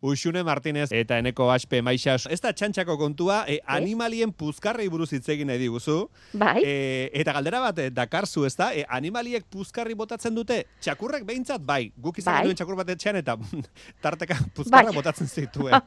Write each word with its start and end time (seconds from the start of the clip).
Uxune 0.00 0.44
Martinez 0.46 0.92
eta 0.94 1.18
eneko 1.18 1.48
aspe 1.50 1.80
maixas. 1.82 2.26
Ez 2.30 2.40
da 2.40 2.52
txantxako 2.54 2.94
kontua, 3.00 3.40
e, 3.50 3.58
animalien 3.66 4.30
puzkarrei 4.32 4.86
buruz 4.88 5.08
hitz 5.12 5.26
egin 5.34 5.48
nahi 5.50 5.58
diguzu. 5.58 6.08
Bai. 6.38 6.62
E, 6.62 7.10
eta 7.18 7.32
galdera 7.34 7.58
bat, 7.64 7.78
e, 7.82 7.88
dakarzu 7.90 8.44
ez 8.46 8.54
da, 8.56 8.68
e, 8.74 8.84
animaliek 8.88 9.42
puzkarri 9.50 9.94
botatzen 9.98 10.34
dute, 10.38 10.60
txakurrek 10.80 11.24
behintzat, 11.26 11.64
bai, 11.66 11.90
guk 11.98 12.18
izan 12.22 12.34
Bai. 12.36 12.44
duen 12.46 12.56
txakur 12.60 12.76
bat 12.78 12.92
etxean 12.94 13.16
eta 13.18 13.34
tarteka 14.04 14.36
puzkarra 14.54 14.92
Bai. 14.92 14.94
botatzen 15.00 15.26
zituen. 15.26 15.82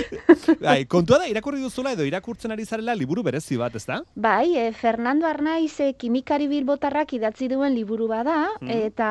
bai, 0.60 0.84
kontua 0.84 1.22
da, 1.22 1.26
irakurri 1.30 1.62
duzula 1.64 1.94
edo 1.96 2.04
irakurtzen 2.04 2.52
ari 2.52 2.66
zarela 2.68 2.94
liburu 2.94 3.22
berezi 3.24 3.56
bat, 3.60 3.74
ez 3.80 3.86
da? 3.88 4.02
Bai, 4.14 4.52
e, 4.58 4.68
Fernando 4.76 5.26
Arnaiz 5.26 5.78
e, 5.80 5.94
kimikari 5.96 6.46
bilbotarrak 6.52 7.16
idatzi 7.16 7.48
duen 7.48 7.74
liburu 7.74 8.08
bada, 8.12 8.38
Mhm. 8.60 8.70
eta 8.90 9.10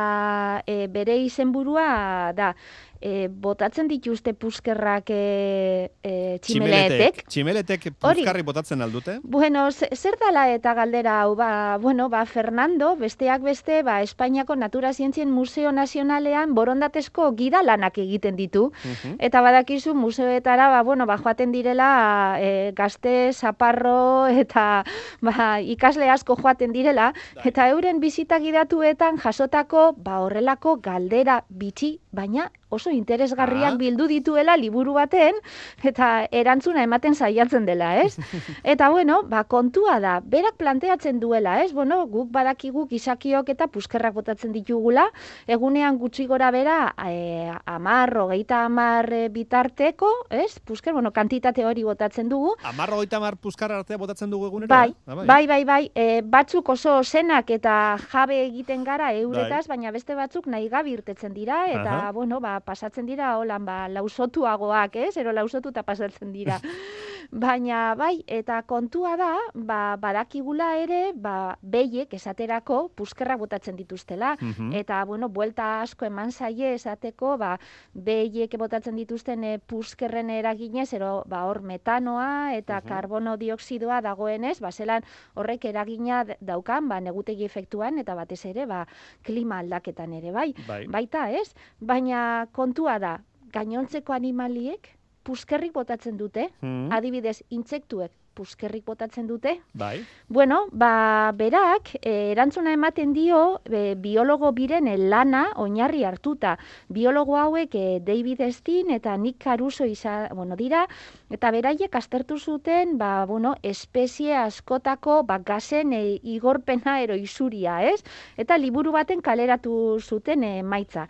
e, 0.68 0.86
bere 0.88 1.18
izenburua 1.24 2.32
da, 2.38 2.54
e, 3.02 3.28
botatzen 3.32 3.88
dituzte 3.88 4.34
puskerrak 4.34 5.10
e, 5.10 5.92
e, 6.04 6.40
tximeletek. 6.44 7.24
Tximeletek 7.28 7.86
Hori. 8.02 8.22
puzkarri 8.22 8.44
botatzen 8.44 8.82
aldute? 8.82 9.20
Bueno, 9.24 9.72
ze- 9.72 9.90
zer 9.96 10.18
dala 10.20 10.48
eta 10.54 10.74
galdera 10.74 11.22
hau, 11.22 11.36
ba, 11.36 11.78
bueno, 11.82 12.10
ba, 12.10 12.26
Fernando, 12.26 12.96
besteak 12.96 13.42
beste, 13.42 13.82
ba, 13.84 14.02
Espainiako 14.02 14.56
Natura 14.56 14.94
Zientzien 14.94 15.32
Museo 15.32 15.72
Nazionalean 15.72 16.54
borondatezko 16.56 17.32
gida 17.36 17.64
lanak 17.64 17.98
egiten 17.98 18.36
ditu. 18.36 18.72
Mhm. 18.84 19.16
Eta 19.20 19.42
badakizu 19.42 19.94
museoetara 19.96 20.70
ba, 20.70 20.82
bueno, 20.84 21.06
ba, 21.06 21.18
joaten 21.18 21.52
direla 21.52 22.38
e, 22.40 22.72
gazte, 22.76 23.32
zaparro 23.34 24.28
eta 24.28 24.84
ba, 25.22 25.60
ikasle 25.62 26.10
asko 26.10 26.36
joaten 26.36 26.72
direla 26.74 27.14
eta 27.46 27.70
euren 27.70 28.00
bizita 28.00 28.40
gidatuetan 28.40 29.18
jasotako 29.18 29.94
ba, 29.98 30.20
horrelako 30.20 30.78
galdera 30.84 31.44
bitxi, 31.50 32.00
baina 32.12 32.52
oso 32.70 32.90
interesgarriak 32.92 33.74
Ah. 33.74 33.78
bildu 33.78 34.08
dituela 34.08 34.56
liburu 34.58 34.94
baten 34.94 35.36
eta 35.84 36.28
erantzuna 36.32 36.84
ematen 36.84 37.16
saiatzen 37.16 37.66
dela, 37.66 38.02
ez? 38.02 38.18
Eta 38.64 38.90
bueno, 38.90 39.24
ba, 39.24 39.44
kontua 39.44 40.00
da, 40.00 40.20
berak 40.24 40.56
planteatzen 40.58 41.20
duela, 41.20 41.64
ez? 41.64 41.74
Bueno, 41.74 42.06
guk 42.08 42.30
badakigu 42.32 42.88
gizakiok 42.88 43.50
eta 43.50 43.68
puskerrak 43.68 44.14
botatzen 44.14 44.52
ditugula, 44.54 45.08
egunean 45.48 45.98
gutxi 45.98 46.26
gora 46.28 46.52
bera, 46.52 46.94
e, 47.08 47.52
amar, 47.66 48.16
hogeita 48.18 48.66
amar 48.66 49.12
e, 49.14 49.30
bitarteko, 49.30 50.10
ez? 50.30 50.60
Pusker, 50.60 50.94
bueno, 50.94 51.12
kantitate 51.12 51.66
hori 51.66 51.84
botatzen 51.84 52.30
dugu. 52.30 52.54
Amarro 52.64 52.96
goita 52.98 53.20
mar 53.20 53.36
puzkar 53.38 53.72
artea 53.72 53.98
botatzen 53.98 54.30
dugu 54.30 54.46
egunero? 54.48 54.70
Bai, 54.70 54.94
Ah, 55.08 55.16
bai, 55.26 55.48
bai, 55.48 55.64
bai, 55.66 55.92
e, 55.96 56.22
batzuk 56.22 56.70
oso 56.70 57.00
zenak 57.04 57.50
eta 57.50 57.98
jabe 58.12 58.44
egiten 58.46 58.84
gara 58.84 59.12
euretaz, 59.14 59.68
baina 59.68 59.92
beste 59.92 60.14
batzuk 60.16 60.46
nahi 60.48 60.70
gabi 60.70 60.94
irtetzen 60.94 61.34
dira, 61.34 61.66
eta, 61.68 61.84
Bai. 61.84 62.00
Aha. 62.00 62.12
bueno, 62.12 62.40
ba, 62.40 62.59
pasatzen 62.66 63.06
dira, 63.10 63.36
holan, 63.38 63.66
ba, 63.66 63.88
lausotuagoak, 63.92 64.96
ez? 65.08 65.16
Ero 65.18 65.34
lausotuta 65.36 65.84
pasatzen 65.84 66.32
dira. 66.36 66.60
Baina, 67.32 67.94
bai, 67.94 68.24
eta 68.26 68.56
kontua 68.66 69.12
da, 69.14 69.36
ba, 69.54 69.96
badakigula 70.02 70.72
ere, 70.82 71.12
ba, 71.14 71.60
behiek 71.62 72.14
esaterako 72.18 72.88
puskerrak 72.98 73.38
botatzen 73.38 73.76
dituztela. 73.78 74.36
Mhm. 74.42 74.74
Eta, 74.74 75.04
bueno, 75.06 75.30
buelta 75.30 75.82
asko 75.82 76.06
eman 76.06 76.32
zaie 76.32 76.74
esateko, 76.74 77.38
ba, 77.38 77.60
behiek 77.94 78.58
botatzen 78.58 78.96
dituzten 78.96 79.44
e, 79.44 79.60
puskerren 79.60 80.32
eraginez, 80.32 80.92
ero, 80.94 81.24
ba, 81.28 81.46
hor 81.46 81.62
metanoa 81.62 82.56
eta 82.56 82.82
Mhm. 82.82 82.88
karbono 82.88 83.38
dioksidoa 83.38 84.02
dagoenez, 84.02 84.60
ba, 84.60 84.72
zelan 84.72 85.04
horrek 85.36 85.66
eragina 85.66 86.26
daukan, 86.42 86.90
ba, 86.90 87.00
negutegi 87.00 87.46
efektuan, 87.46 88.00
eta 88.00 88.16
batez 88.16 88.44
ere, 88.46 88.66
ba, 88.66 88.88
klima 89.22 89.60
aldaketan 89.60 90.14
ere, 90.14 90.32
bai. 90.32 90.56
Bai. 90.68 90.88
Baita, 90.88 91.30
ez? 91.32 91.54
Baina 91.80 92.48
kontua 92.52 92.98
da, 92.98 93.20
gainontzeko 93.54 94.14
animaliek 94.14 94.99
puskerrik 95.30 95.76
botatzen 95.78 96.18
dute, 96.18 96.50
Mhm. 96.62 96.90
adibidez, 96.98 97.44
intsektuek 97.50 98.12
puskerrik 98.40 98.86
botatzen 98.88 99.28
dute, 99.28 99.58
Bai. 99.76 99.98
Bueno, 100.30 100.60
ba, 100.72 101.34
berak, 101.36 101.90
e, 102.02 102.32
erantzuna 102.32 102.72
ematen 102.72 103.12
dio, 103.12 103.60
e, 103.68 103.96
biologo 104.00 104.54
biren 104.56 104.88
lana 105.10 105.42
oinarri 105.60 106.06
hartuta. 106.08 106.54
Biologo 106.88 107.36
hauek 107.36 107.76
e, 107.76 108.00
David 108.00 108.46
Steen 108.56 108.92
eta 108.96 109.18
Nick 109.18 109.44
Caruso 109.44 109.84
isa, 109.86 110.30
bueno, 110.34 110.56
dira, 110.56 110.86
eta 111.30 111.52
beraiek 111.52 111.94
aztertu 112.00 112.40
zuten, 112.40 112.98
ba, 112.98 113.26
bueno, 113.26 113.56
espezie 113.62 114.38
askotako 114.38 115.24
ba, 115.28 115.40
gazen 115.40 115.92
e, 115.92 116.20
igorpena 116.24 117.02
ero 117.04 117.16
isuria, 117.20 117.82
ez? 117.92 118.00
Eta 118.38 118.58
liburu 118.58 118.94
baten 118.96 119.20
kaleratu 119.22 120.00
zuten 120.00 120.44
e, 120.48 120.64
maitza. 120.64 121.10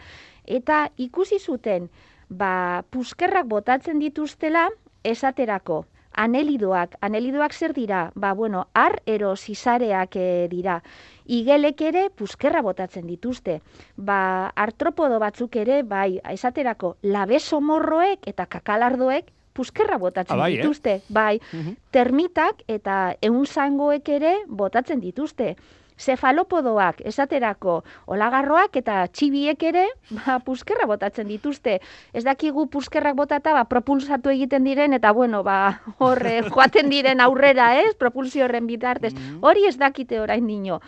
Eta 0.50 0.88
ikusi 0.98 1.38
zuten, 1.38 1.92
ba, 2.30 2.84
puskerrak 2.90 3.46
botatzen 3.48 4.00
dituztela 4.00 4.70
esaterako, 5.04 5.86
anelidoak, 6.14 6.96
anelidoak 7.02 7.54
zer 7.54 7.74
dira? 7.74 8.12
Ba, 8.16 8.34
bueno, 8.34 8.68
ar 8.74 9.02
ero 9.06 9.36
zizareak 9.36 10.16
eh, 10.16 10.48
dira. 10.52 10.82
Igelek 11.26 11.82
ere 11.82 12.10
puskerra 12.10 12.62
botatzen 12.62 13.08
dituzte. 13.08 13.62
Ba, 13.96 14.50
artropodo 14.56 15.20
batzuk 15.20 15.56
ere, 15.56 15.84
bai, 15.84 16.20
esaterako, 16.34 16.96
labesomorroek 17.04 18.28
eta 18.28 18.46
kakalardoek 18.46 19.32
puskerra 19.54 19.98
botatzen 19.98 20.36
Ah, 20.38 20.40
bai, 20.44 20.54
eh? 20.54 20.62
dituzte. 20.62 21.02
Bai, 21.10 21.40
Mhm. 21.54 21.76
termitak 21.92 22.64
eta 22.68 23.16
ehunzangoek 23.22 24.08
ere 24.10 24.36
botatzen 24.48 25.00
dituzte. 25.00 25.56
Zefalopodoak, 26.00 27.02
esaterako, 27.12 27.82
olagarroak 28.08 28.78
eta 28.80 29.02
txibiek 29.12 29.64
ere, 29.72 29.86
ba, 30.16 30.40
puskerra 30.46 30.88
botatzen 30.88 31.28
dituzte. 31.28 31.80
Ez 32.14 32.24
dakigu 32.24 32.68
puskerrak 32.72 33.18
botata, 33.20 33.54
ba, 33.58 33.66
propulsatu 33.68 34.32
egiten 34.32 34.64
diren, 34.64 34.96
eta 34.96 35.12
bueno, 35.12 35.44
ba, 35.44 35.60
horre, 36.00 36.40
joaten 36.54 36.90
diren 36.94 37.20
aurrera, 37.22 37.74
ez, 37.84 37.94
propulsio 38.00 38.48
horren 38.48 38.68
bitartez. 38.68 39.14
Mhm. 39.14 39.40
Hori 39.44 39.68
ez 39.68 39.78
dakite 39.78 40.22
orain 40.24 40.48
dino. 40.48 40.80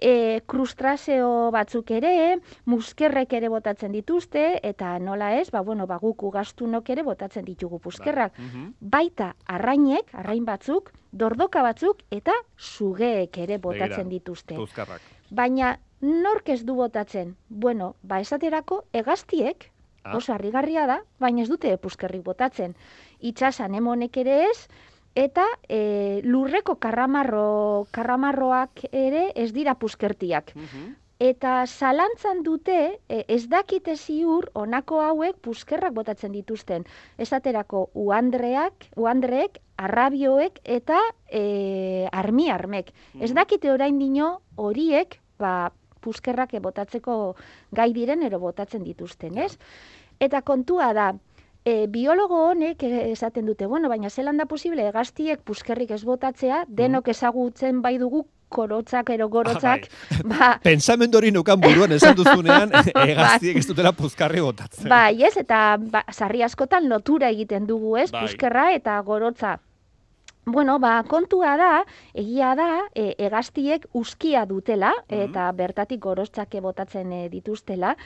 E, 0.00 0.42
krustrazeo 0.46 1.50
batzuk 1.50 1.90
ere, 1.90 2.38
muskerrek 2.70 3.32
ere 3.34 3.48
botatzen 3.50 3.90
dituzte, 3.92 4.60
eta 4.62 4.92
nola 5.02 5.32
ez, 5.40 5.50
ba, 5.50 5.60
bueno, 5.66 5.86
ba, 5.90 5.96
guk 5.98 6.22
ugaztunok 6.22 6.88
ere 6.90 7.02
botatzen 7.02 7.44
ditugu 7.44 7.80
puskerrak 7.80 8.38
Mhm. 8.38 8.74
baita 8.80 9.34
arrainek, 9.46 10.14
arrain 10.14 10.44
batzuk, 10.44 10.92
dordoka 11.12 11.62
batzuk 11.62 11.98
eta 12.10 12.32
sugeek 12.56 13.36
ere 13.38 13.58
botatzen 13.58 14.08
Begira. 14.08 14.18
dituzte. 14.20 14.54
Puzkarrak. 14.54 15.00
Baina 15.30 15.78
nork 16.00 16.48
ez 16.48 16.64
du 16.64 16.74
botatzen? 16.74 17.36
Bueno, 17.48 17.96
ba 18.02 18.20
esaterako 18.20 18.84
hegaztiek 18.92 19.72
Ah. 20.04 20.16
oso 20.16 20.32
harrigarria 20.32 20.86
da, 20.86 21.00
baina 21.18 21.42
ez 21.42 21.48
dute 21.48 21.76
puskerrik 21.76 22.22
botatzen. 22.22 22.76
Itxas 23.20 23.60
anemonek 23.60 24.16
ere 24.16 24.44
ez, 24.50 24.68
eta 25.14 25.44
e, 25.68 26.20
lurreko 26.24 26.76
karramarro, 26.76 27.86
karramarroak 27.90 28.84
ere 28.92 29.32
ez 29.34 29.52
dira 29.52 29.74
puskertiak. 29.74 30.54
Mhm. 30.54 30.96
Eta 31.18 31.64
zalantzan 31.66 32.44
dute, 32.46 33.00
e, 33.08 33.24
ez 33.26 33.48
dakite 33.50 33.96
ziur, 33.96 34.50
honako 34.54 35.00
hauek 35.02 35.40
puskerrak 35.42 35.92
botatzen 35.92 36.30
dituzten. 36.32 36.84
Esaterako 37.18 37.88
uandreak, 37.94 38.86
uandreek, 38.94 39.58
arrabioek 39.78 40.60
eta 40.62 41.00
e, 41.26 42.06
armi-armek. 42.12 42.92
Ez 43.18 43.32
dakite 43.34 43.72
orain 43.72 43.98
dino 43.98 44.42
horiek, 44.56 45.18
ba, 45.38 45.72
puskerrak 46.00 46.54
botatzeko 46.62 47.36
gai 47.74 47.92
diren 47.92 48.22
ero 48.22 48.38
botatzen 48.38 48.84
dituzten, 48.86 49.38
ez? 49.38 49.58
Eta 50.22 50.42
kontua 50.42 50.92
da, 50.94 51.12
e, 51.64 51.86
biologo 51.88 52.48
honek 52.50 52.82
e, 52.82 53.10
esaten 53.12 53.46
dute, 53.46 53.66
bueno, 53.66 53.88
baina 53.88 54.10
zelan 54.10 54.36
da 54.36 54.46
posible 54.46 54.86
hegaztiek 54.88 55.40
puskerrik 55.44 55.90
ez 55.90 56.04
botatzea, 56.04 56.64
denok 56.68 57.08
ezagutzen 57.08 57.82
bai 57.82 57.98
dugu 57.98 58.26
korotzak 58.48 59.10
ero 59.10 59.28
gorotzak, 59.28 59.88
ba, 60.30 60.58
Pensamendu 60.64 61.18
hori 61.18 61.30
nukan 61.30 61.60
buruan 61.60 61.92
esan 61.92 62.16
duzunean, 62.16 62.72
egaztiek 63.12 63.56
ez 63.60 63.66
dutela 63.68 63.92
puzkarri 63.92 64.40
botatzen. 64.40 64.88
Bai, 64.88 65.22
ez, 65.22 65.36
eta 65.36 65.76
ba, 65.78 66.04
sarri 66.12 66.42
askotan 66.42 66.88
lotura 66.88 67.28
egiten 67.28 67.66
dugu, 67.68 67.96
ez, 68.00 68.10
Bai. 68.10 68.22
puskerra 68.24 68.70
eta 68.72 68.98
gorotza. 69.04 69.58
Bueno, 70.48 70.78
ba, 70.80 71.02
kontua 71.04 71.58
da, 71.60 71.84
egia 72.16 72.54
da, 72.56 72.68
e, 72.96 73.10
hegaztiek 73.20 73.84
uskia 73.92 74.46
dutela, 74.48 74.94
Mhm. 75.10 75.20
eta 75.28 75.52
bertatik 75.52 76.00
gorotzake 76.00 76.62
botatzen 76.64 77.12
e, 77.12 77.28
dituztela, 77.28 77.98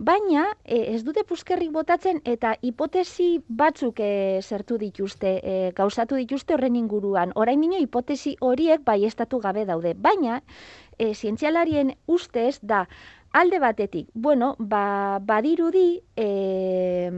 baina 0.00 0.46
e, 0.64 0.78
ez 0.94 1.02
dute 1.04 1.22
puskerrik 1.28 1.72
botatzen 1.74 2.22
eta 2.24 2.54
hipotesi 2.64 3.28
batzuk 3.62 4.00
e, 4.00 4.40
zertu 4.40 4.78
dituzte, 4.80 5.32
e, 5.44 5.56
gauzatu 5.76 6.16
dituzte 6.16 6.56
horren 6.56 6.78
inguruan. 6.80 7.34
Orain 7.36 7.60
nino 7.60 7.76
hipotesi 7.76 8.36
horiek 8.40 8.84
baiestatu 8.86 9.42
gabe 9.44 9.66
daude, 9.68 9.92
baina 9.94 10.40
e, 10.96 11.12
zientzialarien 11.14 11.92
ustez 12.08 12.58
da 12.62 12.86
alde 13.32 13.58
batetik, 13.60 14.08
bueno, 14.14 14.56
ba, 14.58 15.20
badirudi 15.22 16.02
e, 16.16 17.10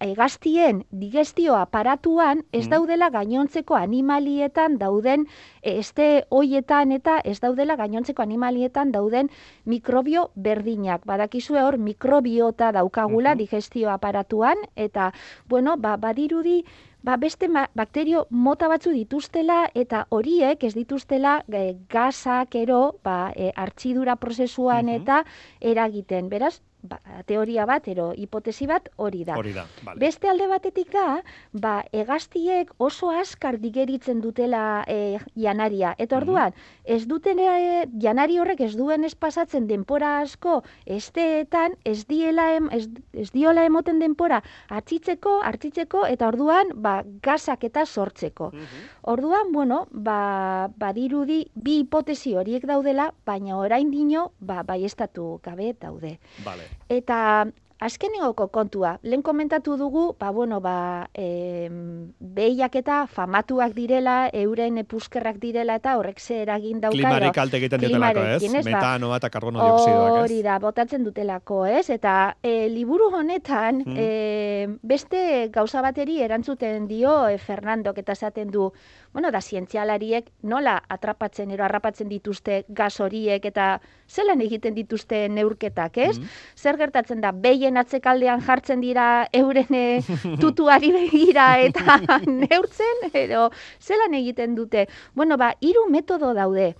egaztien 0.00 0.86
digestio 0.90 1.56
aparatuan 1.56 2.44
ez 2.52 2.66
Mm. 2.66 2.70
daudela 2.70 3.10
gainontzeko 3.10 3.76
animalietan 3.76 4.78
dauden, 4.78 5.26
e, 5.62 5.78
este 5.78 6.24
hoietan 6.30 6.92
eta 6.92 7.20
ez 7.24 7.40
daudela 7.40 7.76
gainontzeko 7.76 8.22
animalietan 8.22 8.92
dauden 8.92 9.30
mikrobio 9.64 10.30
berdinak. 10.34 11.04
Badakizue 11.04 11.60
hor 11.62 11.78
mikrobiota 11.78 12.72
daukagula 12.72 13.34
digestio 13.34 13.90
aparatuan 13.90 14.56
eta, 14.76 15.12
bueno, 15.48 15.76
ba, 15.76 15.96
badirudi 15.96 16.64
ba, 17.02 17.16
beste 17.16 17.48
bakterio 17.74 18.26
mota 18.30 18.68
batzu 18.68 18.90
dituztela 18.92 19.70
eta 19.74 20.06
horiek 20.10 20.62
ez 20.64 20.74
dituztela 20.74 21.44
e, 21.52 21.76
gasak 21.88 22.54
ero 22.54 22.96
ba, 23.04 23.32
e, 23.36 23.52
artxidura 23.56 24.16
prozesuan 24.16 24.86
Mhm. 24.86 24.94
eta 25.02 25.24
eragiten. 25.60 26.28
Beraz, 26.28 26.60
ba, 26.82 26.98
teoria 27.26 27.66
bat 27.66 27.86
ero 27.88 28.12
hipotesi 28.16 28.66
bat 28.66 28.88
hori 28.96 29.24
da. 29.24 29.36
Hori 29.36 29.52
da, 29.52 29.66
vale. 29.84 29.98
Beste 30.00 30.28
alde 30.28 30.46
batetik 30.48 30.92
da, 30.92 31.22
ba, 31.52 31.84
egaztiek 31.92 32.70
oso 32.78 33.10
askar 33.10 33.58
digeritzen 33.60 34.20
dutela 34.20 34.84
e, 34.88 35.18
janaria. 35.36 35.94
Eta 35.98 36.16
Mhm. 36.16 36.22
orduan, 36.22 36.54
ez 36.84 37.06
duten 37.06 37.38
e, 37.38 37.86
janari 38.00 38.38
horrek 38.38 38.60
ez 38.60 38.74
duen 38.76 39.04
espasatzen 39.04 39.66
denpora 39.66 40.20
asko 40.20 40.62
esteetan, 40.86 41.74
ez, 41.84 42.06
diela 42.06 42.54
em, 42.56 42.68
ez, 42.72 42.88
ez 43.12 43.30
diola 43.32 43.64
emoten 43.68 43.98
denpora 43.98 44.42
atzitzeko, 44.68 45.40
hartzitzeko, 45.42 46.06
eta 46.06 46.28
orduan, 46.28 46.72
ba, 46.74 47.02
gasak 47.22 47.64
eta 47.64 47.84
sortzeko. 47.86 48.50
Mhm. 48.52 48.88
Orduan, 49.12 49.52
bueno, 49.52 49.86
ba, 49.90 50.68
badirudi 50.76 51.42
bi 51.54 51.80
hipotesi 51.82 52.34
horiek 52.36 52.64
daudela, 52.66 53.10
baina 53.26 53.58
orain 53.58 53.90
dino, 53.90 54.30
ba, 54.40 54.62
baiestatu 54.62 55.40
gabe 55.42 55.74
daude. 55.80 56.18
Vale. 56.44 56.69
Eta 56.88 57.46
azkenengoko 57.80 58.48
kontua, 58.52 58.98
lehen 59.02 59.22
komentatu 59.24 59.76
dugu, 59.80 60.14
ba, 60.20 60.30
bueno, 60.30 60.60
ba, 60.60 61.08
em, 61.14 62.12
behiak 62.20 62.76
eta 62.76 63.06
famatuak 63.08 63.72
direla, 63.74 64.28
euren 64.36 64.76
epuskerrak 64.82 65.38
direla, 65.40 65.78
eta 65.80 65.96
horrek 65.96 66.20
ze 66.20 66.42
eragin 66.42 66.80
dauka. 66.80 66.96
Klimari 66.96 67.30
kalte 67.32 67.56
egiten 67.56 67.80
diotelako, 67.80 68.24
ez? 68.36 68.42
ez? 68.42 68.52
Ba, 68.52 68.70
Metanoa 68.70 69.16
eta 69.16 69.30
karbono 69.30 69.64
dioksidoak, 69.64 70.16
ez? 70.18 70.22
Hori 70.24 70.42
da, 70.42 70.58
botatzen 70.58 71.04
dutelako, 71.04 71.64
ez? 71.66 71.88
Eta 71.90 72.36
e, 72.42 72.68
liburu 72.68 73.08
honetan, 73.16 73.82
Mm. 73.86 73.96
e, 73.96 74.78
beste 74.82 75.48
gauza 75.50 75.80
bateri 75.80 76.20
erantzuten 76.20 76.86
dio 76.86 77.28
e, 77.28 77.38
Fernandok 77.38 77.98
eta 77.98 78.12
esaten 78.12 78.50
du, 78.50 78.72
bueno, 79.12 79.30
da 79.30 79.40
zientzialariek 79.40 80.28
nola 80.42 80.82
atrapatzen 80.88 81.50
ero 81.50 81.64
harrapatzen 81.64 82.08
dituzte 82.08 82.64
gas 82.68 83.00
horiek 83.00 83.44
eta 83.44 83.80
zelan 84.06 84.40
egiten 84.40 84.74
dituzte 84.74 85.28
neurketak, 85.28 85.96
ez? 85.98 86.18
Mm. 86.18 86.28
Zer 86.56 86.76
gertatzen 86.76 87.20
da, 87.20 87.32
behien 87.32 87.69
atzekaldean 87.76 88.42
jartzen 88.46 88.80
dira 88.80 89.26
euren 89.32 89.74
e, 89.74 90.00
tutuari 90.42 90.92
begira 90.92 91.52
eta 91.60 92.00
neurtzen, 92.40 93.06
edo 93.12 93.50
zelan 93.80 94.14
egiten 94.14 94.54
dute? 94.54 94.86
Bueno, 95.14 95.36
ba, 95.36 95.54
hiru 95.60 95.86
metodo 95.90 96.34
daude. 96.34 96.74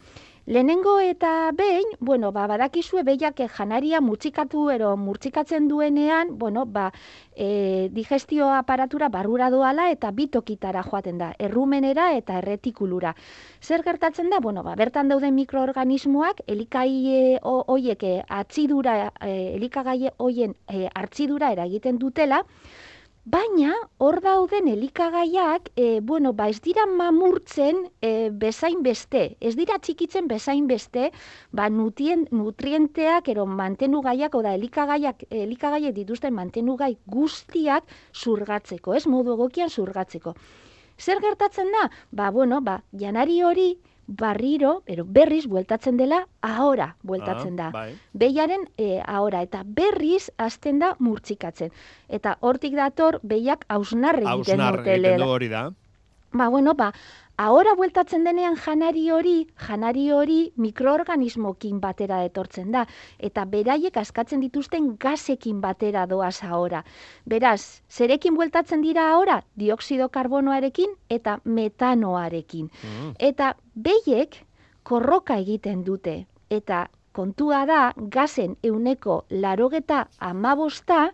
Lehenengo 0.50 0.99
eta 0.99 1.52
behin, 1.55 1.87
bueno, 2.00 2.32
ba, 2.35 2.49
badakizue 2.50 3.05
behiak 3.06 3.38
janaria 3.56 4.00
murtsikatu 4.02 4.64
ero 4.75 4.97
murtsikatzen 4.99 5.69
duenean, 5.70 6.32
bueno, 6.41 6.64
ba, 6.67 6.88
e, 7.37 7.88
digestio 7.94 8.49
aparatura 8.56 9.08
barrura 9.08 9.49
doala 9.55 9.85
eta 9.94 10.11
bitokitara 10.11 10.82
joaten 10.82 11.23
da, 11.23 11.29
errumenera 11.38 12.08
eta 12.19 12.41
erretikulura. 12.43 13.14
Zer 13.62 13.85
gertatzen 13.87 14.31
da? 14.35 14.41
Bueno, 14.41 14.64
ba, 14.67 14.75
bertan 14.75 15.06
dauden 15.14 15.37
mikroorganismoak 15.38 16.43
elikaie 16.49 17.38
ho- 17.44 17.62
hoiek 17.69 18.03
eh, 18.03 18.19
atzidura, 18.43 19.12
eh, 19.20 19.55
elikagaie 19.55 20.11
hoien 20.19 20.56
eh, 20.67 20.88
hartzidura 20.94 21.53
eragiten 21.55 22.03
dutela, 22.03 22.43
Baina, 23.28 23.75
hor 23.99 24.17
dauden 24.25 24.67
elikagaiak, 24.72 25.69
e, 25.76 26.00
bueno, 26.00 26.32
ba, 26.32 26.46
ez 26.49 26.62
dira 26.64 26.87
mamurtzen 26.88 27.82
e, 28.00 28.31
bezain 28.32 28.81
beste, 28.82 29.37
ez 29.40 29.52
dira 29.58 29.76
txikitzen 29.78 30.26
bezain 30.26 30.67
beste, 30.67 31.11
ba, 31.52 31.69
nutien, 31.69 32.25
nutrienteak, 32.32 33.28
ero 33.28 33.44
mantenugaiak, 33.44 34.34
oda 34.34 34.55
elikagaiak, 34.56 35.26
elikagaiek 35.28 35.94
dituzten 35.94 36.32
mantenugai 36.32 36.96
guztiak 37.05 37.84
zurgatzeko, 38.14 38.94
ez 38.96 39.06
modu 39.06 39.37
egokian 39.37 39.69
zurgatzeko. 39.69 40.34
Zer 40.96 41.20
gertatzen 41.20 41.69
da? 41.76 41.90
Ba, 42.11 42.31
bueno, 42.31 42.62
ba, 42.64 42.81
janari 42.96 43.43
hori 43.43 43.75
barriro, 44.10 44.82
ero 44.86 45.04
berriz 45.06 45.46
bueltatzen 45.46 45.96
dela, 45.96 46.26
ahora 46.42 46.96
bueltatzen 47.02 47.54
Ah, 47.54 47.56
da 47.62 47.70
Bai. 47.70 47.94
behiaren 48.12 48.66
e, 48.76 49.00
ahora 49.06 49.42
eta 49.42 49.62
berriz 49.64 50.30
hasten 50.36 50.80
da 50.80 50.96
murtsikatzen. 50.98 51.70
Eta 52.08 52.36
hortik 52.40 52.74
dator 52.74 53.20
behiak 53.22 53.64
hausnar 53.68 54.16
egiten 54.18 54.32
Hausnar 54.32 54.80
dute 54.82 54.96
egiten 54.96 55.16
du 55.22 55.30
hori 55.30 55.48
da. 55.48 55.70
Ba, 56.32 56.48
bueno, 56.48 56.74
ba, 56.74 56.92
ahora 57.40 57.72
bueltatzen 57.75 58.25
denean 58.26 58.56
janari 58.60 59.06
hori, 59.10 59.46
janari 59.66 60.10
hori 60.12 60.38
mikroorganismokin 60.60 61.78
batera 61.81 62.19
etortzen 62.26 62.69
da. 62.75 62.84
Eta 63.19 63.46
beraiek 63.48 63.96
askatzen 63.96 64.42
dituzten 64.44 64.90
gasekin 65.00 65.62
batera 65.64 66.04
doaz 66.10 66.42
ahora. 66.44 66.82
Beraz, 67.25 67.81
zerekin 67.88 68.37
bueltatzen 68.37 68.84
dira 68.84 69.08
ahora? 69.14 69.40
Dioksido 69.56 70.10
karbonoarekin 70.12 70.92
eta 71.08 71.38
metanoarekin. 71.44 72.69
Mm. 72.69 73.12
Eta 73.31 73.54
behiek 73.75 74.43
korroka 74.82 75.40
egiten 75.40 75.84
dute. 75.84 76.25
Eta 76.50 76.88
kontua 77.16 77.64
da, 77.66 77.81
gazen 77.96 78.58
euneko 78.62 79.22
larogeta 79.31 80.08
amabosta, 80.19 81.10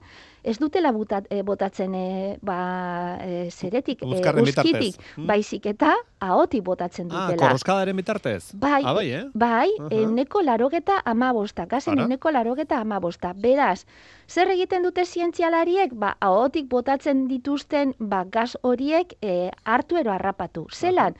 ez 0.46 0.58
dutela 0.62 0.92
butat, 0.94 1.26
e, 1.30 1.42
botatzen 1.42 1.94
e, 1.98 2.38
ba, 2.42 3.18
e, 3.20 3.50
zeretik, 3.50 4.02
e, 4.02 4.06
uskitik, 4.40 4.94
Mm. 5.16 5.26
baizik 5.26 5.66
eta 5.66 5.92
ahotik 6.20 6.62
botatzen 6.62 7.08
Ah, 7.10 7.26
dutela. 7.26 7.48
korroskadaren 7.48 7.96
bitartez? 7.96 8.52
Bai, 8.54 8.82
Ah, 8.84 8.92
bai, 8.94 9.10
eh? 9.12 9.24
Bai, 9.34 9.68
Aha. 9.80 9.88
euneko 9.90 10.42
larogeta 10.42 11.00
amabosta, 11.04 11.66
gazen 11.66 11.94
Ara. 11.98 12.02
euneko 12.04 12.30
larogeta 12.30 12.78
amabosta. 12.80 13.32
Beraz, 13.34 13.86
zer 14.28 14.48
egiten 14.54 14.82
dute 14.82 15.04
zientzialariek? 15.04 15.92
Ba, 15.94 16.16
ahotik 16.20 16.68
botatzen 16.68 17.26
dituzten 17.28 17.94
ba, 17.98 18.24
gas 18.24 18.56
horiek 18.62 19.16
e, 19.20 19.50
hartu 19.64 19.96
ero 19.96 20.12
harrapatu. 20.12 20.66
Zelan? 20.70 21.14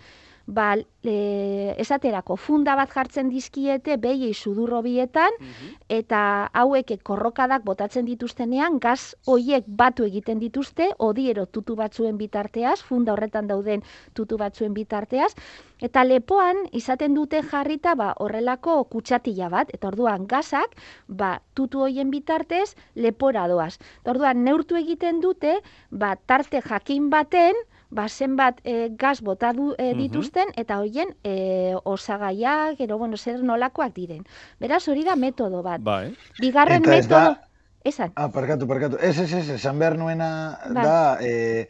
Ba, 0.47 0.77
e, 1.03 1.75
esaterako, 1.83 2.37
funda 2.37 2.77
bat 2.79 2.93
jartzen 2.95 3.29
dizkiete 3.33 3.97
behiei 3.99 4.33
sudurrobietan, 4.33 5.33
Mhm. 5.41 5.73
eta 5.89 6.51
hauek 6.55 7.03
korrokadak 7.03 7.65
botatzen 7.65 8.05
dituztenean, 8.07 8.79
gaz 8.79 9.17
hoiek 9.27 9.65
batu 9.67 10.05
egiten 10.05 10.39
dituzte, 10.39 10.93
odiero 10.99 11.47
tutu 11.47 11.75
batzuen 11.75 12.17
bitarteaz, 12.17 12.81
funda 12.83 13.13
horretan 13.13 13.49
dauden 13.49 13.83
tutu 14.15 14.37
batzuen 14.39 14.73
bitarteaz, 14.73 15.35
eta 15.81 16.05
lepoan 16.05 16.57
izaten 16.73 17.15
dute 17.15 17.43
jarrita 17.43 17.97
ba, 17.97 18.15
horrelako 18.17 18.85
kutsatila 18.85 19.49
bat, 19.49 19.75
eta 19.75 19.89
orduan 19.89 20.27
gazak, 20.29 20.77
ba, 21.09 21.41
tutu 21.55 21.81
hoien 21.81 22.11
bitartez, 22.11 22.77
lepora 22.95 23.49
doaz. 23.49 23.79
Eta 24.03 24.11
orduan 24.13 24.45
neurtu 24.45 24.77
egiten 24.77 25.21
dute, 25.21 25.59
ba, 25.91 26.15
tarte 26.15 26.61
jakin 26.63 27.11
baten, 27.11 27.55
ba, 27.97 28.05
zenbat 28.13 28.61
e, 28.65 28.91
gaz 29.01 29.21
bota 29.25 29.53
du, 29.57 29.71
e, 29.79 29.89
Mhm. 29.95 29.99
dituzten, 30.03 30.53
eta 30.61 30.77
hoien 30.83 31.15
e, 31.25 31.75
osagaiak, 31.85 32.77
gero, 32.79 32.99
bueno, 33.01 33.17
zer 33.17 33.43
nolakoak 33.43 33.95
diren. 33.97 34.23
Beraz, 34.61 34.83
hori 34.89 35.03
da 35.05 35.17
metodo 35.17 35.63
bat. 35.65 35.81
Bai. 35.81 36.15
Bigarren 36.41 36.83
Eta 36.85 36.91
metodo... 36.91 37.21
da- 37.35 37.43
Esan, 37.87 38.11
Ah, 38.19 38.27
parkatu, 38.35 38.67
parkatu. 38.67 38.97
Ez, 39.01 39.17
ez, 39.23 39.33
ez, 39.33 39.49
esan 39.61 39.79
behar 39.79 39.95
nuena 39.97 40.59
Bai. 40.75 40.83
da, 40.83 41.19
e, 41.23 41.69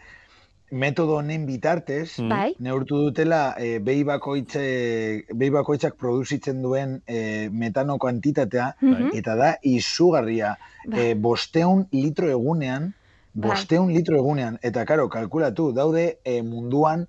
metodo 0.71 1.18
honen 1.21 1.45
bitartez, 1.47 2.18
Mm. 2.18 2.28
bai, 2.33 2.54
neurtu 2.59 2.97
dutela 3.04 3.54
e, 3.59 3.78
behi, 3.85 4.02
bakoitze, 4.02 4.62
behi 5.35 5.50
bakoitzak 5.50 5.95
produzitzen 6.00 6.62
duen 6.62 7.02
e, 7.06 7.49
metano 7.52 7.99
kuantitatea, 7.99 8.75
mhm, 8.80 9.11
eta 9.14 9.37
da 9.37 9.50
izugarria. 9.62 10.56
bai, 10.88 11.11
E, 11.11 11.14
bosteun 11.14 11.87
litro 11.92 12.28
egunean, 12.30 12.83
Bai. 12.95 13.05
Bosteun 13.37 13.93
litro 13.93 14.16
egunean, 14.16 14.59
eta 14.62 14.85
karo, 14.88 15.09
kalkulatu, 15.12 15.73
daude 15.76 16.19
e, 16.25 16.40
munduan 16.43 17.07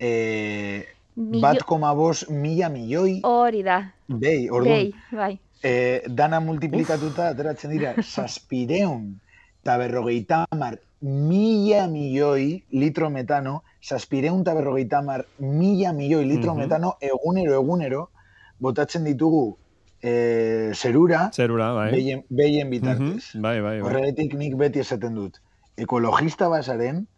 e, 0.00 0.84
Milio- 1.18 1.42
bat 1.42 1.62
koma 1.66 1.92
bost 1.94 2.28
mila 2.30 2.68
milioi 2.70 3.20
hori 3.26 3.62
da, 3.66 3.80
behi, 4.08 4.48
orduan, 4.50 4.92
bai, 5.12 5.38
e, 5.62 6.02
dana 6.08 6.38
multiplikatuta 6.40 7.28
ateratzen 7.34 7.70
dira 7.74 7.94
saspireun 8.02 9.18
eta 9.62 9.76
berrogeita 9.80 10.44
hamar 10.50 10.78
mila 11.02 11.86
milioi 11.88 12.64
litro 12.70 13.10
metano, 13.10 13.62
saspireun 13.82 14.40
eta 14.46 14.54
berrogeita 14.54 14.98
hamar 15.02 15.26
mila 15.38 15.92
milioi 15.92 16.24
litro 16.24 16.54
Mhm. 16.54 16.60
metano 16.62 16.94
egunero 17.00 17.54
egunero 17.60 18.08
botatzen 18.60 19.04
ditugu 19.04 19.58
e, 20.02 20.70
zerura 20.74 21.30
Zerura, 21.34 21.72
bai. 21.74 21.90
behien, 21.92 22.24
behien 22.30 22.70
bitartez. 22.70 23.34
Mhm, 23.34 23.42
Bai, 23.42 23.60
bai, 23.60 23.80
bai. 23.80 23.82
Horregatik 23.82 24.34
nik 24.34 24.54
beti 24.56 24.78
esaten 24.78 25.14
dut, 25.14 25.40
ecologista 25.78 26.48
basarén, 26.48 27.08